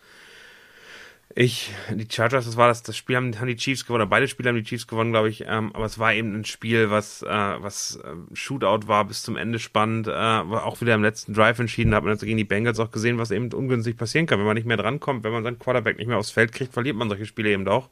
[1.35, 4.49] Ich, die Chargers, das war das, das Spiel haben, haben die Chiefs gewonnen, beide Spiele
[4.49, 7.27] haben die Chiefs gewonnen, glaube ich, ähm, aber es war eben ein Spiel, was, äh,
[7.27, 11.59] was äh, Shootout war, bis zum Ende spannend, äh, war auch wieder im letzten Drive
[11.59, 14.39] entschieden, da hat man jetzt gegen die Bengals auch gesehen, was eben ungünstig passieren kann,
[14.39, 16.95] wenn man nicht mehr drankommt, wenn man seinen Quarterback nicht mehr aufs Feld kriegt, verliert
[16.95, 17.89] man solche Spiele eben auch.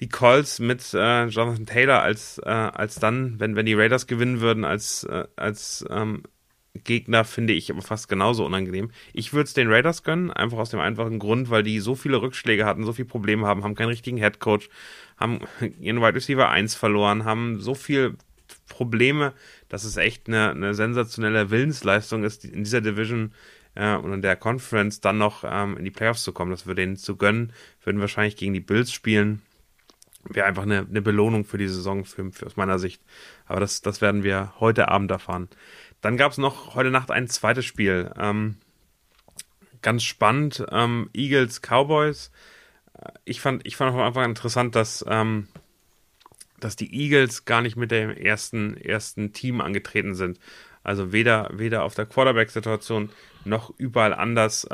[0.00, 4.40] Die Calls mit äh, Jonathan Taylor als, äh, als dann, wenn, wenn die Raiders gewinnen
[4.40, 6.22] würden, als, äh, als ähm,
[6.84, 8.90] Gegner finde ich aber fast genauso unangenehm.
[9.12, 12.20] Ich würde es den Raiders gönnen, einfach aus dem einfachen Grund, weil die so viele
[12.20, 14.68] Rückschläge hatten, so viele Probleme haben, haben keinen richtigen Headcoach,
[15.16, 15.40] haben
[15.80, 18.16] ihren Wide Receiver 1 verloren, haben so viele
[18.68, 19.32] Probleme,
[19.68, 23.32] dass es echt eine, eine sensationelle Willensleistung ist, in dieser Division
[23.74, 26.50] äh, und in der Conference dann noch ähm, in die Playoffs zu kommen.
[26.50, 27.52] Das würde denen zu gönnen,
[27.84, 29.42] würden wahrscheinlich gegen die Bills spielen.
[30.28, 33.00] Wäre einfach eine, eine Belohnung für die Saison für, für aus meiner Sicht.
[33.46, 35.48] Aber das, das werden wir heute Abend erfahren.
[36.00, 38.12] Dann gab es noch heute Nacht ein zweites Spiel.
[38.18, 38.56] Ähm,
[39.82, 40.64] ganz spannend.
[40.70, 42.30] Ähm, Eagles, Cowboys.
[42.98, 45.48] Äh, ich fand, ich fand am Anfang interessant, dass, ähm,
[46.60, 50.38] dass die Eagles gar nicht mit dem ersten, ersten Team angetreten sind.
[50.82, 53.10] Also weder, weder auf der Quarterback-Situation
[53.44, 54.66] noch überall anders.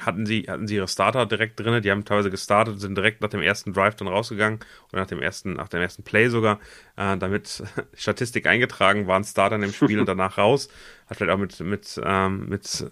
[0.00, 3.20] Hatten sie, hatten sie ihre Starter direkt drin, die haben teilweise gestartet und sind direkt
[3.20, 4.60] nach dem ersten Drive dann rausgegangen
[4.92, 6.58] oder nach dem ersten, nach dem ersten Play sogar,
[6.96, 7.62] äh, damit
[7.94, 10.68] Statistik eingetragen waren, Starter in dem Spiel und danach raus.
[11.08, 12.90] Hat vielleicht auch mit, mit, ähm, mit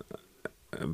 [0.74, 0.86] äh,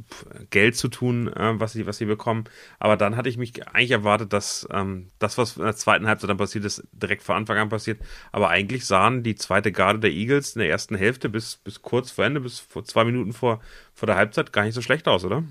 [0.51, 2.45] Geld zu tun, äh, was sie, was sie bekommen.
[2.79, 6.31] Aber dann hatte ich mich eigentlich erwartet, dass ähm, das, was in der zweiten Halbzeit
[6.31, 8.01] dann passiert ist, direkt vor Anfang an passiert.
[8.33, 12.11] Aber eigentlich sahen die zweite Garde der Eagles in der ersten Hälfte bis, bis kurz
[12.11, 13.61] vor Ende, bis vor zwei Minuten vor,
[13.95, 15.45] vor der Halbzeit gar nicht so schlecht aus, oder?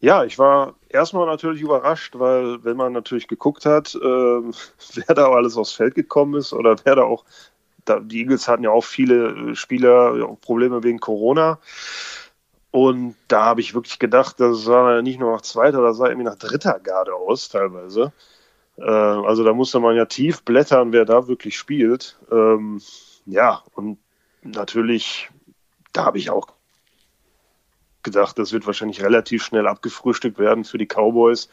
[0.00, 5.30] Ja, ich war erstmal natürlich überrascht, weil wenn man natürlich geguckt hat, äh, wer da
[5.30, 7.24] alles aufs Feld gekommen ist oder wer da auch,
[7.84, 11.58] da, die Eagles hatten ja auch viele äh, Spieler ja, Probleme wegen Corona.
[12.70, 16.28] Und da habe ich wirklich gedacht, das sah nicht nur nach zweiter, das sah irgendwie
[16.28, 18.12] nach dritter Garde aus teilweise.
[18.76, 22.18] Äh, also da musste man ja tief blättern, wer da wirklich spielt.
[22.30, 22.80] Ähm,
[23.26, 23.98] ja, und
[24.42, 25.30] natürlich,
[25.92, 26.48] da habe ich auch
[28.10, 31.48] gedacht, das wird wahrscheinlich relativ schnell abgefrühstückt werden für die Cowboys,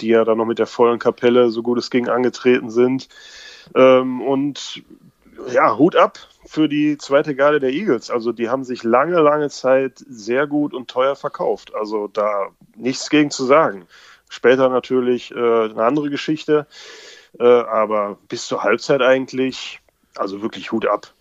[0.00, 3.08] die ja dann noch mit der vollen Kapelle, so gut es ging, angetreten sind.
[3.74, 4.82] Ähm, und
[5.52, 8.10] ja, Hut ab für die zweite Garde der Eagles.
[8.10, 11.74] Also die haben sich lange, lange Zeit sehr gut und teuer verkauft.
[11.74, 13.86] Also da nichts gegen zu sagen.
[14.28, 16.66] Später natürlich äh, eine andere Geschichte.
[17.38, 19.80] Äh, aber bis zur Halbzeit eigentlich,
[20.16, 21.12] also wirklich Hut ab.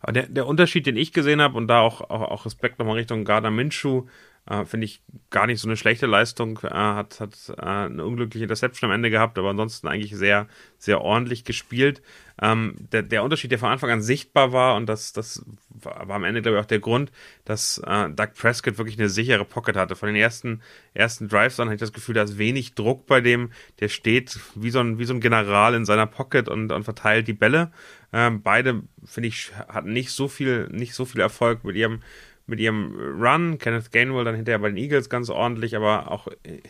[0.00, 2.96] Aber der, der Unterschied, den ich gesehen habe, und da auch, auch, auch Respekt nochmal
[2.96, 4.06] Richtung Gardner Minshew,
[4.48, 6.60] Äh, Finde ich gar nicht so eine schlechte Leistung.
[6.62, 10.46] Äh, hat hat äh, eine unglückliche Interception am Ende gehabt, aber ansonsten eigentlich sehr,
[10.78, 12.00] sehr ordentlich gespielt.
[12.40, 16.24] Ähm, der, der Unterschied, der von Anfang an sichtbar war, und das, das war am
[16.24, 17.10] Ende, glaube ich, auch der Grund,
[17.44, 19.96] dass äh, Doug Prescott wirklich eine sichere Pocket hatte.
[19.96, 20.60] Von den ersten,
[20.94, 23.50] ersten Drives an hatte ich das Gefühl, da ist wenig Druck bei dem.
[23.80, 27.26] Der steht wie so ein, wie so ein General in seiner Pocket und, und verteilt
[27.26, 27.72] die Bälle.
[28.12, 32.00] Ähm, beide, finde ich, hatten nicht so viel, nicht so viel Erfolg mit ihrem
[32.46, 33.58] mit ihrem Run.
[33.58, 36.60] Kenneth Gainwell dann hinterher bei den Eagles ganz ordentlich, aber auch äh,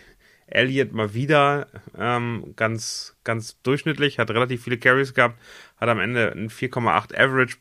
[0.47, 1.67] Elliott mal wieder
[1.99, 5.41] ähm, ganz, ganz durchschnittlich, hat relativ viele Carries gehabt,
[5.77, 7.57] hat am Ende ein 4,8 Average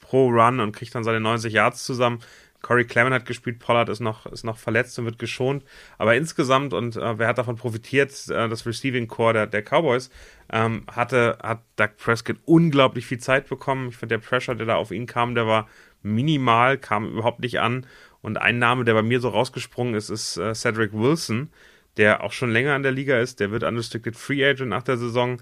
[0.00, 2.20] pro Run und kriegt dann seine 90 Yards zusammen.
[2.60, 5.64] Corey Clement hat gespielt, Pollard ist noch, ist noch verletzt und wird geschont.
[5.96, 10.10] Aber insgesamt, und äh, wer hat davon profitiert, äh, das Receiving Core der, der Cowboys,
[10.50, 13.90] ähm, hatte, hat Doug Prescott unglaublich viel Zeit bekommen.
[13.90, 15.68] Ich finde, der Pressure, der da auf ihn kam, der war
[16.02, 17.86] minimal, kam überhaupt nicht an.
[18.22, 21.50] Und ein Name, der bei mir so rausgesprungen ist, ist äh, Cedric Wilson,
[21.96, 23.40] der auch schon länger in der Liga ist.
[23.40, 25.40] Der wird unrestricted Free Agent nach der Saison.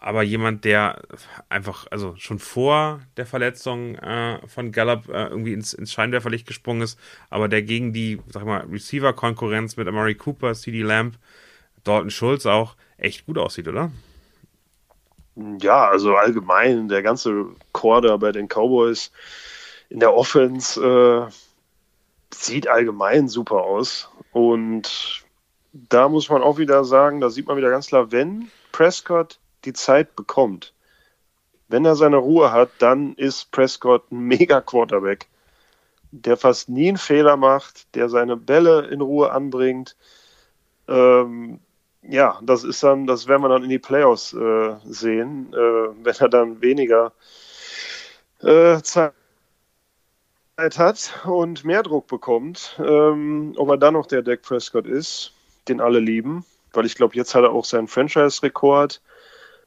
[0.00, 1.00] Aber jemand, der
[1.48, 6.82] einfach, also schon vor der Verletzung äh, von Gallup äh, irgendwie ins, ins Scheinwerferlicht gesprungen
[6.82, 6.98] ist,
[7.30, 11.18] aber der gegen die, sag mal, Receiver-Konkurrenz mit Amari Cooper, CD Lamb,
[11.84, 13.92] Dalton Schulz auch echt gut aussieht, oder?
[15.34, 19.10] Ja, also allgemein, der ganze Chor bei den Cowboys
[19.88, 24.10] in der Offense äh, sieht allgemein super aus.
[24.32, 25.24] Und
[25.72, 29.72] da muss man auch wieder sagen, da sieht man wieder ganz klar, wenn Prescott die
[29.72, 30.74] Zeit bekommt,
[31.68, 35.28] wenn er seine Ruhe hat, dann ist Prescott ein mega Quarterback,
[36.10, 39.96] der fast nie einen Fehler macht, der seine Bälle in Ruhe anbringt.
[40.88, 41.60] Ähm,
[42.08, 45.56] ja, das ist dann, das werden wir dann in die Playoffs äh, sehen, äh,
[46.04, 47.12] wenn er dann weniger
[48.40, 49.12] äh, Zeit
[50.58, 55.32] hat und mehr Druck bekommt, ähm, ob er dann noch der Dak Prescott ist,
[55.68, 59.00] den alle lieben, weil ich glaube, jetzt hat er auch seinen Franchise-Rekord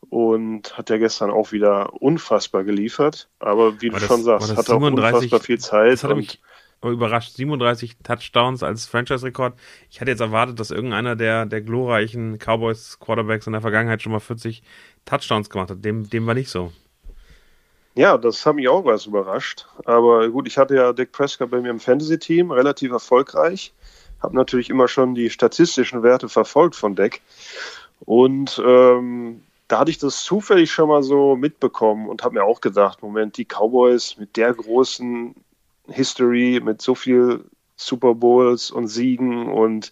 [0.10, 3.28] und hat ja gestern auch wieder unfassbar geliefert.
[3.40, 5.94] Aber wie du das, schon sagst, hat er auch unfassbar viel Zeit.
[5.94, 6.40] Das hat mich
[6.92, 7.36] überrascht.
[7.36, 9.54] 37 Touchdowns als Franchise-Rekord.
[9.90, 14.20] Ich hatte jetzt erwartet, dass irgendeiner der, der glorreichen Cowboys-Quarterbacks in der Vergangenheit schon mal
[14.20, 14.64] 40
[15.06, 15.84] Touchdowns gemacht hat.
[15.84, 16.72] Dem, dem war nicht so.
[17.96, 19.66] Ja, das hat mich auch was überrascht.
[19.86, 23.74] Aber gut, ich hatte ja Dick Prescott bei mir im Fantasy-Team, relativ erfolgreich.
[24.22, 27.22] Habe natürlich immer schon die statistischen Werte verfolgt von Deck.
[28.02, 32.62] Und ähm, da hatte ich das zufällig schon mal so mitbekommen und habe mir auch
[32.62, 35.36] gedacht, Moment, die Cowboys mit der großen
[35.88, 37.46] History, mit so viel
[37.76, 39.92] Super Bowls und Siegen und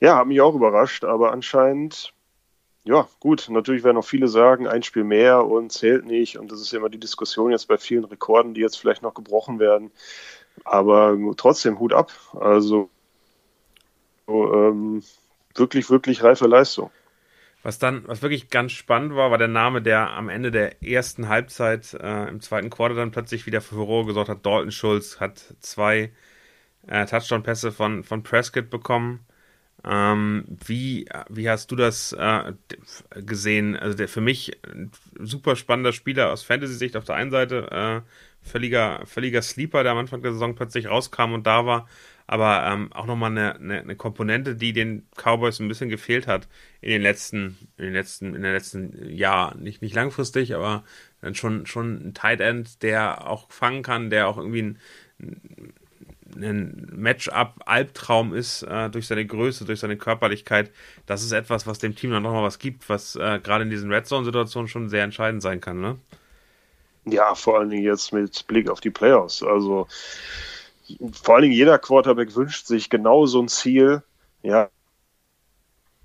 [0.00, 2.12] ja, hat mich auch überrascht, aber anscheinend,
[2.84, 6.60] ja, gut, natürlich werden auch viele sagen, ein Spiel mehr und zählt nicht und das
[6.60, 9.90] ist ja immer die Diskussion jetzt bei vielen Rekorden, die jetzt vielleicht noch gebrochen werden,
[10.64, 12.90] aber trotzdem Hut ab, also
[14.26, 15.02] so, ähm,
[15.54, 16.90] wirklich, wirklich reife Leistung.
[17.62, 21.28] Was dann, was wirklich ganz spannend war, war der Name, der am Ende der ersten
[21.28, 24.44] Halbzeit äh, im zweiten Quarter dann plötzlich wieder für Furore gesorgt hat.
[24.44, 26.12] Dalton Schulz hat zwei
[26.88, 29.26] äh, Touchdown-Pässe von, von Prescott bekommen.
[29.84, 32.52] Ähm, wie, wie hast du das äh,
[33.16, 33.76] gesehen?
[33.76, 38.48] Also der für mich ein super spannender Spieler aus Fantasy-Sicht auf der einen Seite, äh,
[38.48, 41.88] völliger, völliger Sleeper, der am Anfang der Saison plötzlich rauskam und da war
[42.32, 46.48] aber ähm, auch nochmal eine, eine, eine Komponente, die den Cowboys ein bisschen gefehlt hat
[46.80, 49.54] in den letzten, in den letzten, in den letzten Jahr.
[49.56, 50.82] Nicht, nicht langfristig, aber
[51.20, 54.78] dann schon, schon ein Tight End, der auch fangen kann, der auch irgendwie ein,
[56.34, 60.70] ein Matchup-Albtraum ist äh, durch seine Größe, durch seine Körperlichkeit.
[61.04, 63.92] Das ist etwas, was dem Team dann nochmal was gibt, was äh, gerade in diesen
[63.92, 65.98] Red Zone-Situationen schon sehr entscheidend sein kann, ne?
[67.04, 69.42] Ja, vor allen Dingen jetzt mit Blick auf die Playoffs.
[69.42, 69.86] Also
[71.12, 74.02] vor allen Dingen jeder Quarterback wünscht sich genau so ein Ziel.
[74.42, 74.70] Ja,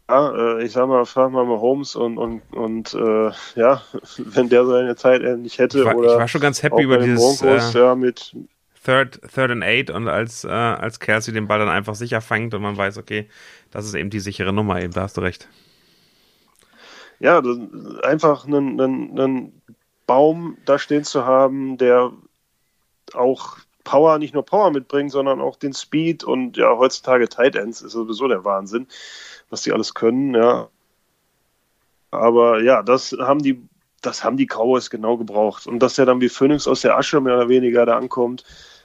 [0.09, 3.81] ja, äh, ich sag mal, frag mal mal Holmes und, und, und äh, ja,
[4.17, 5.79] wenn der seine Zeit nicht hätte.
[5.79, 8.35] Ich war, oder ich war schon ganz happy über dieses Broncos, äh, ja, mit
[8.83, 12.53] Third, Third and Eight und als, äh, als Kelsey den Ball dann einfach sicher fängt
[12.53, 13.27] und man weiß, okay,
[13.71, 15.49] das ist eben die sichere Nummer eben, da hast du recht.
[17.19, 17.41] Ja,
[18.03, 19.61] einfach einen, einen, einen
[20.05, 22.13] Baum da stehen zu haben, der
[23.13, 27.81] auch Power, nicht nur Power mitbringen, sondern auch den Speed und ja, heutzutage Tight Ends
[27.81, 28.85] ist sowieso der Wahnsinn,
[29.49, 30.67] was die alles können, ja.
[32.11, 33.61] Aber ja, das haben die,
[34.01, 35.67] das haben die Cowboys genau gebraucht.
[35.67, 38.43] Und dass er dann wie Phoenix aus der Asche mehr oder weniger da ankommt,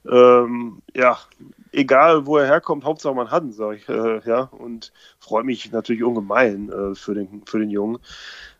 [0.08, 1.18] ähm, ja,
[1.72, 5.72] egal wo er herkommt, Hauptsache man hat ihn, sag ich, äh, ja, und freue mich
[5.72, 7.98] natürlich ungemein äh, für, den, für den Jungen.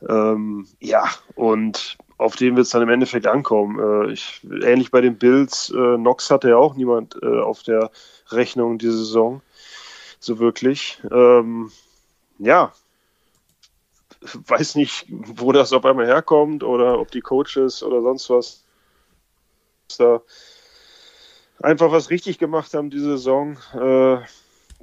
[0.08, 1.04] Ähm, ja,
[1.36, 3.78] und auf den wird es dann im Endeffekt ankommen.
[3.78, 7.90] Äh, ich, ähnlich bei den Bills, äh, Knox hatte ja auch niemand äh, auf der
[8.30, 9.42] Rechnung diese Saison.
[10.20, 11.02] So wirklich.
[11.10, 11.72] Ähm,
[12.38, 12.72] ja,
[14.20, 18.64] weiß nicht, wo das auf einmal herkommt oder ob die Coaches oder sonst was
[19.98, 20.22] da
[21.60, 23.56] einfach was richtig gemacht haben diese Saison.
[23.74, 24.18] Äh,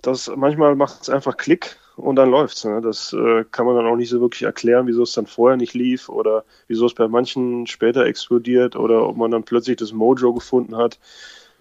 [0.02, 2.66] das manchmal macht es einfach Klick und dann läuft's.
[2.66, 2.82] Ne?
[2.82, 5.74] Das äh, kann man dann auch nicht so wirklich erklären, wieso es dann vorher nicht
[5.74, 10.34] lief oder wieso es bei manchen später explodiert oder ob man dann plötzlich das Mojo
[10.34, 11.00] gefunden hat.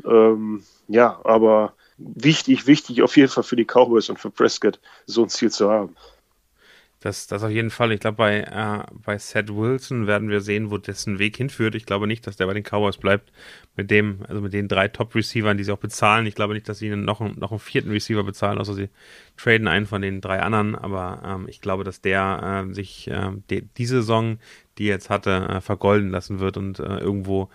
[0.05, 5.23] Ähm, ja, aber wichtig, wichtig auf jeden Fall für die Cowboys und für Prescott, so
[5.23, 5.97] ein Ziel zu haben.
[7.01, 7.93] Das, das auf jeden Fall.
[7.93, 11.77] Ich glaube, bei, äh, bei Seth Wilson werden wir sehen, wo dessen Weg hinführt.
[11.77, 13.31] Ich glaube nicht, dass der bei den Cowboys bleibt.
[13.77, 16.27] Mit dem, also mit den drei Top-Receivern, die sie auch bezahlen.
[16.27, 18.89] Ich glaube nicht, dass sie noch, einen, noch einen vierten Receiver bezahlen, außer sie
[19.37, 20.75] traden einen von den drei anderen.
[20.75, 24.39] Aber ähm, ich glaube, dass der äh, sich äh, die, die Saison,
[24.79, 27.49] die er jetzt hatte, äh, vergolden lassen wird und äh, irgendwo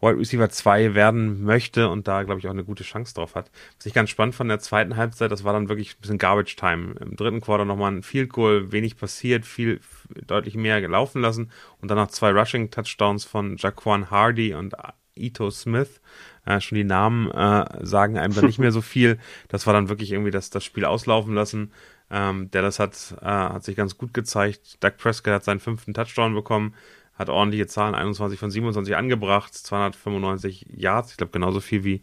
[0.00, 3.50] Wide Receiver 2 werden möchte und da, glaube ich, auch eine gute Chance drauf hat.
[3.76, 6.56] Was ich ganz spannend von der zweiten Halbzeit, das war dann wirklich ein bisschen Garbage
[6.56, 6.94] Time.
[7.00, 9.80] Im dritten Quarter nochmal ein Field Goal, wenig passiert, viel,
[10.26, 14.74] deutlich mehr gelaufen lassen und dann noch zwei Rushing Touchdowns von Jaquan Hardy und
[15.16, 16.00] Ito Smith.
[16.46, 19.18] Äh, schon die Namen äh, sagen einem dann nicht mehr so viel.
[19.48, 21.72] Das war dann wirklich irgendwie das, das Spiel auslaufen lassen.
[22.10, 24.82] Ähm, Dallas hat, äh, hat sich ganz gut gezeigt.
[24.82, 26.74] Doug Prescott hat seinen fünften Touchdown bekommen
[27.18, 32.02] hat ordentliche Zahlen, 21 von 27 angebracht, 295 Yards, ich glaube genauso viel wie,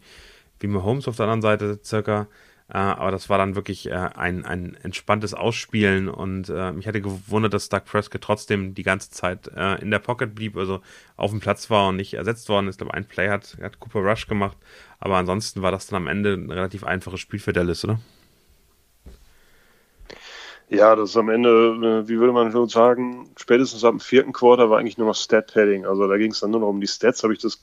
[0.60, 2.28] wie Mahomes auf der anderen Seite circa.
[2.68, 7.00] Äh, aber das war dann wirklich äh, ein, ein entspanntes Ausspielen und äh, mich hatte
[7.00, 10.80] gewundert, dass Doug Prescott trotzdem die ganze Zeit äh, in der Pocket blieb, also
[11.16, 12.74] auf dem Platz war und nicht ersetzt worden ist.
[12.74, 14.56] Ich glaube, ein Play hat, hat Cooper Rush gemacht,
[14.98, 18.00] aber ansonsten war das dann am Ende ein relativ einfaches Spiel für Dallas, oder?
[20.68, 24.32] Ja, das ist am Ende, äh, wie würde man so sagen, spätestens ab dem vierten
[24.32, 25.86] Quarter war eigentlich nur noch Stat-Padding.
[25.86, 27.62] Also da ging es dann nur noch um die Stats, habe ich das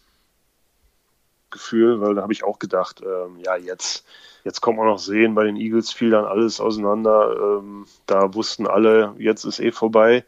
[1.51, 4.05] Gefühl, weil da habe ich auch gedacht, ähm, ja, jetzt,
[4.45, 7.59] jetzt kommt man noch sehen, bei den Eagles fiel dann alles auseinander.
[7.59, 10.23] Ähm, da wussten alle, jetzt ist eh vorbei.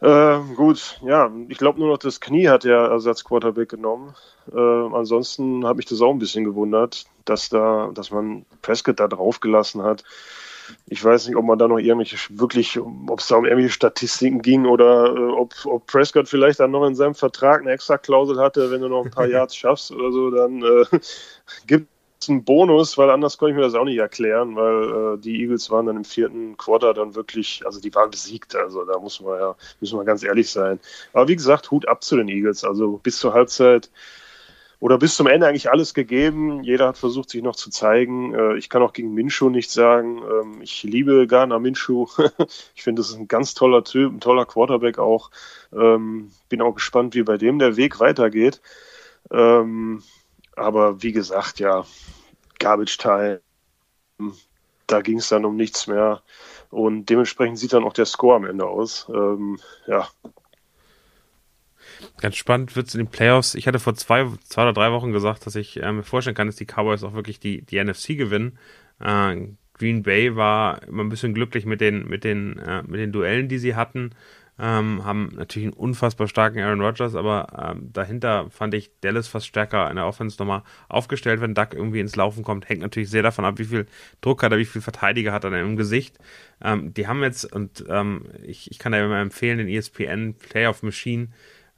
[0.00, 4.14] Ähm, gut, ja, ich glaube nur noch das Knie hat der Ersatzquarterback genommen.
[4.50, 9.08] Ähm, ansonsten habe ich das auch ein bisschen gewundert, dass da, dass man Prescott da
[9.08, 10.04] drauf gelassen hat
[10.86, 14.42] ich weiß nicht, ob man da noch irgendwelche wirklich, ob es da um irgendwelche Statistiken
[14.42, 18.38] ging oder äh, ob, ob Prescott vielleicht dann noch in seinem Vertrag eine extra Klausel
[18.38, 20.84] hatte, wenn du noch ein paar Yards schaffst oder so, dann äh,
[21.66, 21.88] gibt
[22.20, 25.40] es einen Bonus, weil anders konnte ich mir das auch nicht erklären, weil äh, die
[25.42, 29.20] Eagles waren dann im vierten Quarter dann wirklich, also die waren besiegt, also da muss
[29.20, 30.80] man ja, müssen wir ganz ehrlich sein.
[31.12, 33.90] Aber wie gesagt, Hut ab zu den Eagles, also bis zur Halbzeit
[34.78, 36.62] oder bis zum Ende eigentlich alles gegeben.
[36.62, 38.34] Jeder hat versucht, sich noch zu zeigen.
[38.34, 40.18] Äh, ich kann auch gegen Minshu nichts sagen.
[40.18, 42.06] Ähm, ich liebe Garner Minshu.
[42.74, 45.30] ich finde, das ist ein ganz toller Typ, ein toller Quarterback auch.
[45.72, 48.60] Ähm, bin auch gespannt, wie bei dem der Weg weitergeht.
[49.30, 50.02] Ähm,
[50.56, 51.84] aber wie gesagt, ja,
[52.58, 53.40] Garbage Time,
[54.86, 56.22] da ging es dann um nichts mehr.
[56.70, 59.06] Und dementsprechend sieht dann auch der Score am Ende aus.
[59.86, 60.08] ja,
[62.20, 63.54] Ganz spannend wird es in den Playoffs.
[63.54, 66.46] Ich hatte vor zwei, zwei oder drei Wochen gesagt, dass ich äh, mir vorstellen kann,
[66.46, 68.58] dass die Cowboys auch wirklich die, die NFC gewinnen.
[69.00, 73.12] Äh, Green Bay war immer ein bisschen glücklich mit den, mit den, äh, mit den
[73.12, 74.10] Duellen, die sie hatten.
[74.58, 79.46] Ähm, haben natürlich einen unfassbar starken Aaron Rodgers, aber ähm, dahinter fand ich Dallas fast
[79.46, 82.66] stärker in der Offense nochmal aufgestellt, wenn Duck irgendwie ins Laufen kommt.
[82.66, 83.86] Hängt natürlich sehr davon ab, wie viel
[84.22, 86.18] Druck hat er, wie viel Verteidiger hat er im Gesicht.
[86.62, 90.82] Ähm, die haben jetzt, und ähm, ich, ich kann da immer empfehlen, den ESPN Playoff
[90.82, 91.28] Machine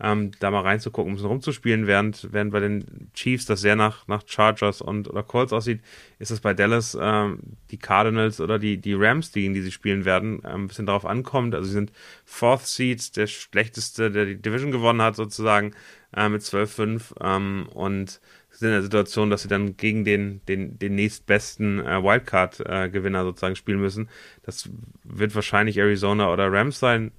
[0.01, 4.07] ähm, da mal reinzugucken, um es rumzuspielen, während, während bei den Chiefs das sehr nach,
[4.07, 5.81] nach Chargers und oder Colts aussieht,
[6.19, 7.41] ist es bei Dallas ähm,
[7.71, 11.05] die Cardinals oder die, die Rams, gegen die sie spielen werden, ähm, ein bisschen darauf
[11.05, 11.55] ankommt.
[11.55, 11.93] Also sie sind
[12.25, 15.73] Fourth Seeds, der schlechteste, der die Division gewonnen hat, sozusagen,
[16.15, 18.21] äh, mit 12-5 ähm, und
[18.51, 23.25] sind in der Situation, dass sie dann gegen den, den, den nächstbesten äh, Wildcard-Gewinner äh,
[23.25, 24.09] sozusagen spielen müssen.
[24.43, 24.69] Das
[25.05, 27.13] wird wahrscheinlich Arizona oder Rams sein,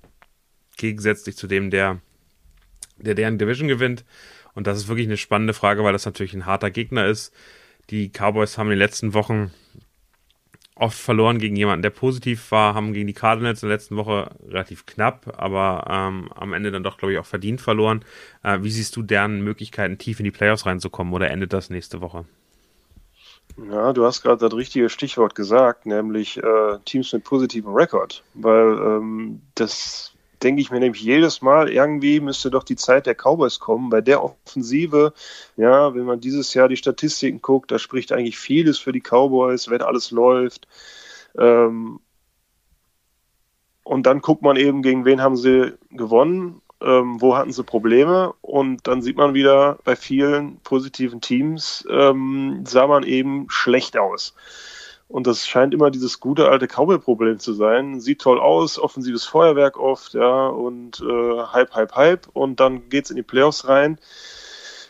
[0.77, 2.01] gegensätzlich zu dem, der
[2.99, 4.05] der deren Division gewinnt.
[4.53, 7.33] Und das ist wirklich eine spannende Frage, weil das natürlich ein harter Gegner ist.
[7.89, 9.51] Die Cowboys haben in den letzten Wochen
[10.79, 14.31] oft verloren gegen jemanden, der positiv war, haben gegen die Cardinals in der letzten Woche
[14.47, 18.05] relativ knapp, aber ähm, am Ende dann doch, glaube ich, auch verdient verloren.
[18.43, 22.01] Äh, wie siehst du deren Möglichkeiten, tief in die Playoffs reinzukommen oder endet das nächste
[22.01, 22.25] Woche?
[23.69, 28.77] Ja, du hast gerade das richtige Stichwort gesagt, nämlich äh, Teams mit positivem Rekord, weil
[28.77, 30.13] ähm, das
[30.43, 33.89] denke ich mir nämlich jedes Mal, irgendwie müsste doch die Zeit der Cowboys kommen.
[33.89, 35.13] Bei der Offensive,
[35.57, 39.69] ja, wenn man dieses Jahr die Statistiken guckt, da spricht eigentlich vieles für die Cowboys,
[39.69, 40.67] wenn alles läuft.
[41.37, 41.99] Ähm,
[43.83, 46.61] und dann guckt man eben, gegen wen haben sie gewonnen.
[46.81, 52.63] ähm, wo hatten sie Probleme und dann sieht man wieder bei vielen positiven Teams ähm,
[52.65, 54.33] sah man eben schlecht aus.
[55.09, 57.99] Und das scheint immer dieses gute alte Cowboy-Problem zu sein.
[57.99, 62.27] Sieht toll aus, offensives Feuerwerk oft, ja, und äh, Hype, Hype, Hype.
[62.31, 63.97] Und dann geht's in die Playoffs rein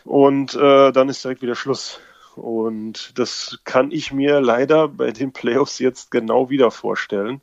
[0.04, 2.00] und äh, dann ist direkt wieder Schluss.
[2.36, 7.40] Und das kann ich mir leider bei den Playoffs jetzt genau wieder vorstellen,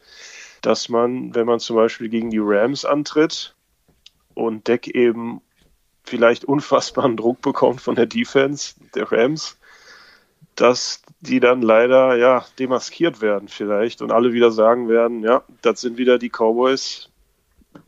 [0.62, 3.56] dass man, wenn man zum Beispiel gegen die Rams antritt
[4.36, 5.42] und Deck eben
[6.04, 9.57] vielleicht unfassbaren Druck bekommt von der Defense der Rams,
[10.58, 15.82] dass die dann leider ja demaskiert werden vielleicht und alle wieder sagen werden, ja, das
[15.82, 17.10] sind wieder die Cowboys,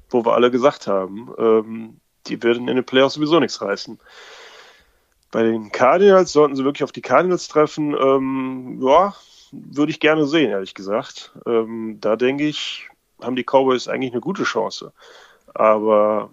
[0.10, 4.00] wo wir alle gesagt haben, ähm, die werden in den Playoffs sowieso nichts reißen.
[5.32, 7.96] Bei den Cardinals sollten sie wirklich auf die Cardinals treffen.
[8.00, 9.16] Ähm, ja,
[9.52, 11.32] würde ich gerne sehen, ehrlich gesagt.
[11.46, 12.88] Ähm, da denke ich,
[13.22, 14.92] haben die Cowboys eigentlich eine gute Chance.
[15.54, 16.30] Aber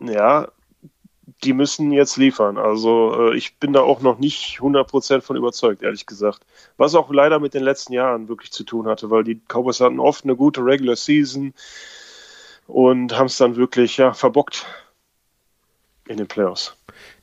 [0.00, 0.48] ja,
[1.44, 2.58] die müssen jetzt liefern.
[2.58, 6.40] Also äh, ich bin da auch noch nicht 100% von überzeugt, ehrlich gesagt.
[6.76, 10.00] Was auch leider mit den letzten Jahren wirklich zu tun hatte, weil die Cowboys hatten
[10.00, 11.54] oft eine gute Regular Season
[12.66, 14.66] und haben es dann wirklich ja, verbockt
[16.08, 16.76] in den Playoffs.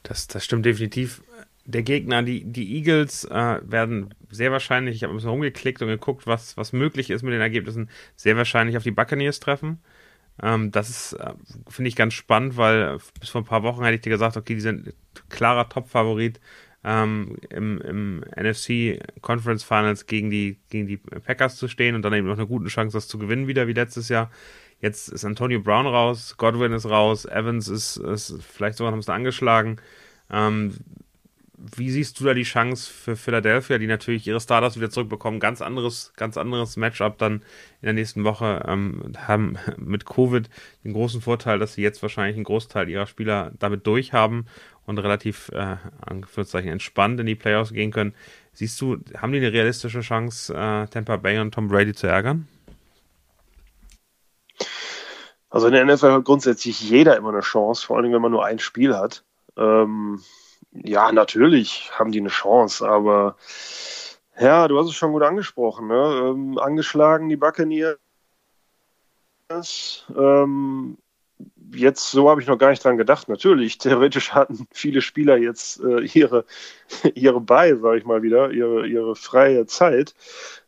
[0.03, 1.21] Das, das stimmt definitiv.
[1.65, 5.87] Der Gegner, die, die Eagles, äh, werden sehr wahrscheinlich, ich habe ein bisschen rumgeklickt und
[5.87, 9.81] geguckt, was, was möglich ist mit den Ergebnissen, sehr wahrscheinlich auf die Buccaneers treffen.
[10.41, 11.33] Ähm, das ist, äh,
[11.69, 14.55] finde ich, ganz spannend, weil bis vor ein paar Wochen hätte ich dir gesagt, okay,
[14.55, 14.93] die sind
[15.29, 16.39] klarer Top-Favorit
[16.83, 22.13] ähm, im, im NFC Conference Finals gegen die, gegen die Packers zu stehen und dann
[22.13, 24.29] eben noch eine gute Chance, das zu gewinnen, wieder wie letztes Jahr.
[24.81, 28.99] Jetzt ist Antonio Brown raus, Godwin ist raus, Evans ist, ist vielleicht sogar noch ein
[28.99, 29.77] bisschen angeschlagen.
[30.29, 30.75] Ähm,
[31.75, 35.39] wie siehst du da die Chance für Philadelphia, die natürlich ihre Starters wieder zurückbekommen?
[35.39, 37.35] Ganz anderes, ganz anderes Matchup dann
[37.81, 38.63] in der nächsten Woche.
[38.67, 40.49] Ähm, haben mit Covid
[40.83, 44.47] den großen Vorteil, dass sie jetzt wahrscheinlich einen Großteil ihrer Spieler damit durchhaben
[44.85, 45.77] und relativ, äh,
[46.53, 48.13] entspannt in die Playoffs gehen können.
[48.53, 52.47] Siehst du, haben die eine realistische Chance, äh, Tampa Bay und Tom Brady zu ärgern?
[55.49, 58.45] Also in der NFL hat grundsätzlich jeder immer eine Chance, vor allem wenn man nur
[58.45, 59.23] ein Spiel hat.
[59.57, 60.21] Ähm,
[60.83, 63.37] ja, natürlich haben die eine Chance, aber
[64.39, 65.87] ja, du hast es schon gut angesprochen.
[65.87, 66.31] Ne?
[66.33, 67.97] Ähm, angeschlagen die Buccaneers.
[70.15, 70.97] Ähm,
[71.73, 73.29] jetzt, so habe ich noch gar nicht dran gedacht.
[73.29, 76.45] Natürlich, theoretisch hatten viele Spieler jetzt äh, ihre,
[77.15, 80.15] ihre Bei, sage ich mal wieder, ihre, ihre freie Zeit.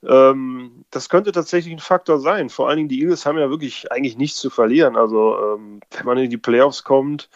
[0.04, 2.50] Ähm, das könnte tatsächlich ein Faktor sein.
[2.50, 4.96] Vor allen Dingen, die Eagles haben ja wirklich eigentlich nichts zu verlieren.
[4.96, 7.30] Also, ähm, wenn man in die Playoffs kommt,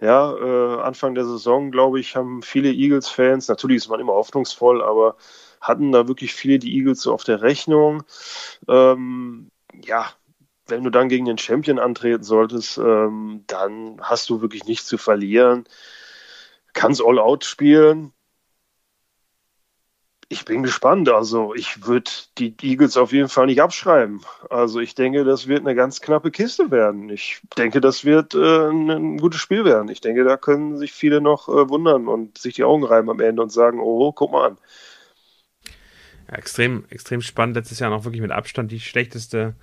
[0.00, 4.82] ja, äh, Anfang der Saison, glaube ich, haben viele Eagles-Fans, natürlich ist man immer hoffnungsvoll,
[4.82, 5.16] aber
[5.60, 8.04] hatten da wirklich viele die Eagles so auf der Rechnung.
[8.68, 9.50] Ähm,
[9.84, 10.10] ja,
[10.68, 14.98] wenn du dann gegen den Champion antreten solltest, ähm, dann hast du wirklich nichts zu
[14.98, 15.64] verlieren.
[16.74, 18.12] Kannst all out spielen,
[20.28, 21.08] ich bin gespannt.
[21.08, 24.20] Also ich würde die Eagles auf jeden Fall nicht abschreiben.
[24.50, 27.08] Also ich denke, das wird eine ganz knappe Kiste werden.
[27.08, 29.88] Ich denke, das wird äh, ein gutes Spiel werden.
[29.88, 33.20] Ich denke, da können sich viele noch äh, wundern und sich die Augen reiben am
[33.20, 34.58] Ende und sagen, oh, guck mal an.
[36.30, 37.56] Ja, extrem, extrem spannend.
[37.56, 39.54] Letztes Jahr noch wirklich mit Abstand die schlechteste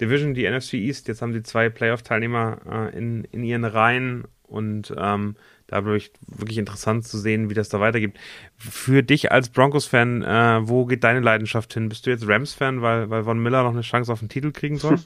[0.00, 1.08] Division, die NFC East.
[1.08, 5.36] Jetzt haben sie zwei Playoff-Teilnehmer äh, in, in ihren Reihen und ähm,
[5.66, 8.14] da ich wirklich interessant zu sehen, wie das da weitergeht.
[8.56, 11.88] Für dich als Broncos-Fan, äh, wo geht deine Leidenschaft hin?
[11.88, 14.78] Bist du jetzt Rams-Fan, weil, weil Von Miller noch eine Chance auf den Titel kriegen
[14.78, 14.98] soll?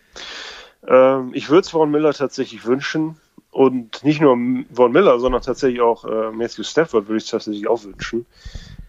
[0.88, 3.16] ähm, ich würde es Von Miller tatsächlich wünschen.
[3.50, 4.38] Und nicht nur
[4.72, 8.26] Von Miller, sondern tatsächlich auch äh, Matthew Stafford würde ich tatsächlich auch wünschen.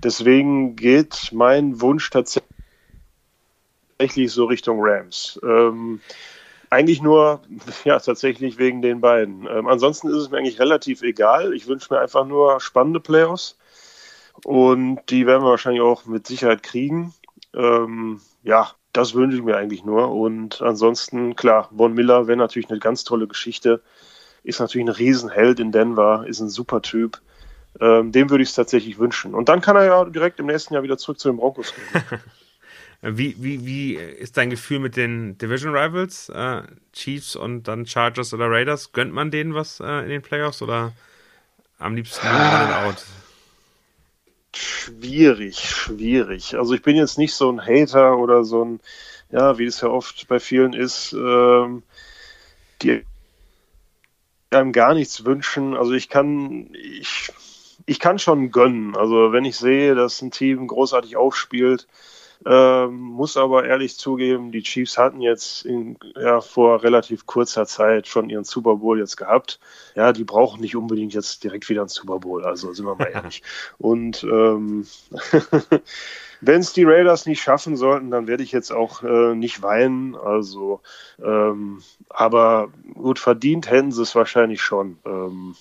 [0.03, 2.45] Deswegen geht mein Wunsch tatsächlich
[4.27, 5.39] so Richtung Rams.
[5.43, 5.99] Ähm,
[6.71, 7.41] eigentlich nur,
[7.83, 9.47] ja, tatsächlich wegen den beiden.
[9.47, 11.53] Ähm, ansonsten ist es mir eigentlich relativ egal.
[11.53, 13.57] Ich wünsche mir einfach nur spannende Playoffs.
[14.43, 17.13] Und die werden wir wahrscheinlich auch mit Sicherheit kriegen.
[17.53, 20.09] Ähm, ja, das wünsche ich mir eigentlich nur.
[20.09, 23.81] Und ansonsten, klar, Von Miller wäre natürlich eine ganz tolle Geschichte.
[24.43, 27.21] Ist natürlich ein Riesenheld in Denver, ist ein super Typ.
[27.79, 29.35] Ähm, dem würde ich es tatsächlich wünschen.
[29.35, 32.19] Und dann kann er ja direkt im nächsten Jahr wieder zurück zu den Broncos gehen.
[33.03, 36.61] Wie, wie, wie ist dein Gefühl mit den Division Rivals, äh,
[36.93, 38.91] Chiefs und dann Chargers oder Raiders?
[38.91, 40.93] Gönnt man denen was äh, in den Playoffs oder
[41.79, 42.85] am liebsten ah.
[42.85, 43.03] out?
[44.55, 46.55] Schwierig, schwierig.
[46.55, 48.79] Also ich bin jetzt nicht so ein Hater oder so ein,
[49.31, 51.81] ja, wie es ja oft bei vielen ist, ähm,
[52.83, 53.03] die
[54.51, 55.75] einem gar nichts wünschen.
[55.75, 57.31] Also ich kann, ich,
[57.87, 58.95] ich kann schon gönnen.
[58.95, 61.87] Also wenn ich sehe, dass ein Team großartig aufspielt,
[62.45, 68.07] Ähm, muss aber ehrlich zugeben, die Chiefs hatten jetzt in, ja, vor relativ kurzer Zeit
[68.07, 69.59] schon ihren Super Bowl jetzt gehabt.
[69.95, 73.05] Ja, die brauchen nicht unbedingt jetzt direkt wieder einen Super Bowl, also sind wir mal
[73.13, 73.43] ehrlich.
[73.77, 74.87] Und ähm,
[76.41, 80.15] wenn es die Raiders nicht schaffen sollten, dann werde ich jetzt auch äh, nicht weinen.
[80.15, 80.81] Also,
[81.23, 85.55] ähm, aber gut verdient hätten sie es wahrscheinlich schon, ähm,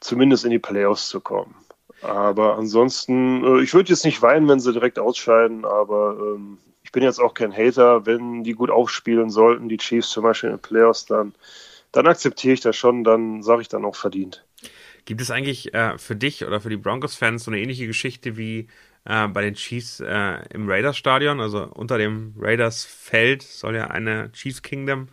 [0.00, 1.54] zumindest in die Playoffs zu kommen.
[2.02, 6.92] Aber ansonsten, äh, ich würde jetzt nicht weinen, wenn sie direkt ausscheiden, aber ähm, ich
[6.92, 8.06] bin jetzt auch kein Hater.
[8.06, 11.34] Wenn die gut aufspielen sollten, die Chiefs zum Beispiel in den Playoffs, dann,
[11.92, 14.44] dann akzeptiere ich das schon, dann sage ich dann auch verdient.
[15.04, 18.68] Gibt es eigentlich äh, für dich oder für die Broncos-Fans so eine ähnliche Geschichte wie
[19.04, 21.40] äh, bei den Chiefs äh, im Raiders-Stadion?
[21.40, 25.08] Also unter dem Raiders-Feld soll ja eine Chiefs Kingdom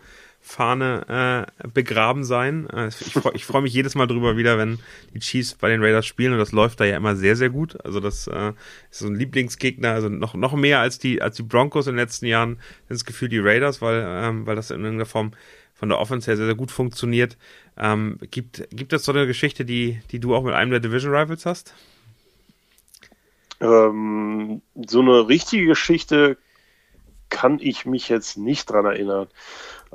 [0.47, 2.69] Fahne äh, begraben sein.
[2.69, 4.77] Äh, ich freue freu mich jedes Mal drüber wieder, wenn
[5.15, 7.83] die Chiefs bei den Raiders spielen und das läuft da ja immer sehr, sehr gut.
[7.83, 8.53] Also das äh,
[8.91, 11.99] ist so ein Lieblingsgegner, also noch, noch mehr als die, als die Broncos in den
[11.99, 15.31] letzten Jahren sind es gefühlt die Raiders, weil, ähm, weil das in irgendeiner Form
[15.73, 17.37] von der Offense her sehr, sehr gut funktioniert.
[17.75, 21.13] Ähm, gibt, gibt es so eine Geschichte, die, die du auch mit einem der Division
[21.13, 21.73] Rivals hast?
[23.59, 26.37] Ähm, so eine richtige Geschichte
[27.29, 29.27] kann ich mich jetzt nicht dran erinnern.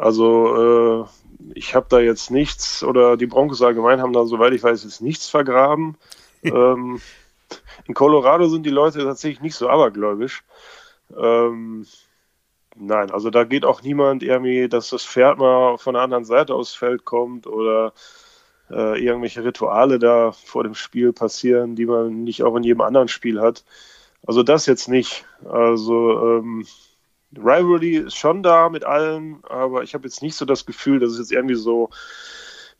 [0.00, 4.62] Also äh, ich habe da jetzt nichts, oder die Broncos allgemein haben da, soweit ich
[4.62, 5.98] weiß, jetzt nichts vergraben.
[6.42, 7.02] ähm,
[7.86, 10.42] in Colorado sind die Leute tatsächlich nicht so abergläubisch.
[11.14, 11.86] Ähm,
[12.76, 16.54] nein, also da geht auch niemand irgendwie, dass das Pferd mal von der anderen Seite
[16.54, 17.92] aufs Feld kommt oder
[18.70, 23.08] äh, irgendwelche Rituale da vor dem Spiel passieren, die man nicht auch in jedem anderen
[23.08, 23.64] Spiel hat.
[24.26, 25.26] Also das jetzt nicht.
[25.44, 26.66] Also ähm,
[27.36, 31.12] Rivalry ist schon da mit allen, aber ich habe jetzt nicht so das Gefühl, dass
[31.12, 31.90] es jetzt irgendwie so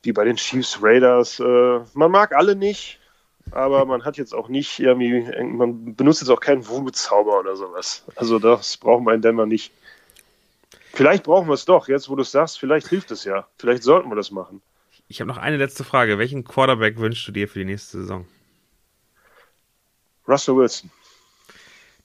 [0.02, 1.40] wie bei den Chiefs Raiders.
[1.40, 2.98] Äh, man mag alle nicht,
[3.52, 8.04] aber man hat jetzt auch nicht irgendwie, man benutzt jetzt auch keinen Wurmezauber oder sowas.
[8.16, 9.72] Also das brauchen wir in Denver nicht.
[10.92, 13.46] Vielleicht brauchen wir es doch, jetzt wo du es sagst, vielleicht hilft es ja.
[13.58, 14.60] Vielleicht sollten wir das machen.
[15.06, 16.18] Ich habe noch eine letzte Frage.
[16.18, 18.26] Welchen Quarterback wünschst du dir für die nächste Saison?
[20.26, 20.90] Russell Wilson.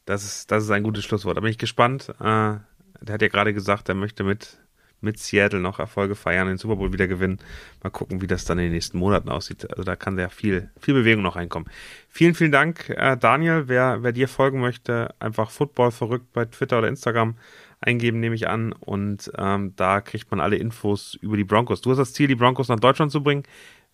[0.06, 1.38] Das ist, das ist ein gutes Schlusswort.
[1.38, 2.10] Da bin ich gespannt.
[2.20, 2.60] Äh,
[3.01, 4.58] der hat ja gerade gesagt, er möchte mit,
[5.01, 7.39] mit Seattle noch Erfolge feiern, den Super Bowl wieder gewinnen.
[7.84, 9.70] Mal gucken, wie das dann in den nächsten Monaten aussieht.
[9.70, 11.70] Also da kann sehr viel, viel Bewegung noch reinkommen.
[12.10, 13.68] Vielen, vielen Dank, äh, Daniel.
[13.68, 17.36] Wer, wer dir folgen möchte, einfach Football verrückt bei Twitter oder Instagram
[17.82, 18.74] eingeben, nehme ich an.
[18.74, 21.82] Und ähm, da kriegt man alle Infos über die Broncos.
[21.82, 23.43] Du hast das Ziel, die Broncos nach Deutschland zu bringen.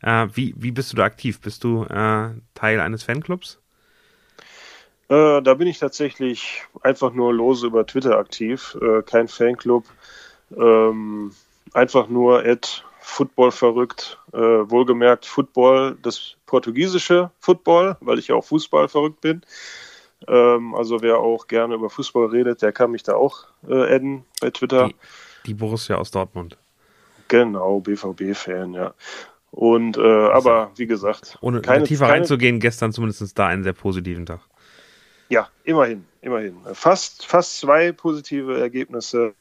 [0.01, 1.39] Äh, wie, wie bist du da aktiv?
[1.39, 3.60] Bist du äh, Teil eines Fanclubs?
[5.11, 9.83] Äh, da bin ich tatsächlich einfach nur lose über Twitter aktiv, äh, kein Fanclub.
[10.57, 11.33] Ähm,
[11.73, 18.45] einfach nur at Football verrückt, äh, wohlgemerkt Football, das portugiesische Football, weil ich ja auch
[18.45, 19.41] Fußball verrückt bin.
[20.29, 24.23] Ähm, also wer auch gerne über Fußball redet, der kann mich da auch äh, adden
[24.39, 24.87] bei Twitter.
[24.87, 24.95] Die,
[25.47, 26.57] die Borussia aus Dortmund.
[27.27, 28.93] Genau, BVB-Fan, ja.
[29.49, 33.73] Und äh, aber wie gesagt, ohne keine, tiefer keine, reinzugehen, gestern zumindest da einen sehr
[33.73, 34.39] positiven Tag.
[35.31, 36.57] Ja, immerhin, immerhin.
[36.73, 39.33] Fast, fast zwei positive Ergebnisse.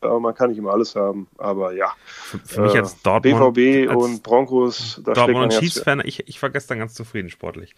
[0.00, 1.28] Aber man kann nicht immer alles haben.
[1.36, 1.92] Aber ja.
[2.06, 3.54] Für, für mich als äh, Dortmund.
[3.54, 5.02] BVB als und Broncos.
[5.04, 7.74] Da Dortmund und Chiefs-Fan, ich, ich war gestern ganz zufrieden sportlich.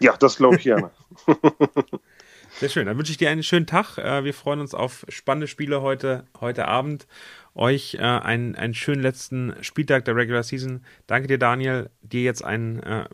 [0.00, 0.90] Ja, das glaube ich gerne.
[2.60, 2.84] Sehr schön.
[2.84, 3.96] Dann wünsche ich dir einen schönen Tag.
[3.96, 7.06] Äh, wir freuen uns auf spannende Spiele heute, heute Abend.
[7.54, 10.84] Euch äh, einen, einen schönen letzten Spieltag der Regular Season.
[11.06, 11.88] Danke dir, Daniel.
[12.02, 13.06] Dir jetzt einen äh,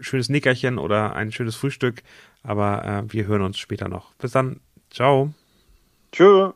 [0.00, 2.02] schönes Nickerchen oder ein schönes Frühstück.
[2.42, 4.14] Aber äh, wir hören uns später noch.
[4.14, 4.60] Bis dann.
[4.90, 5.32] Ciao.
[6.12, 6.52] Tschö.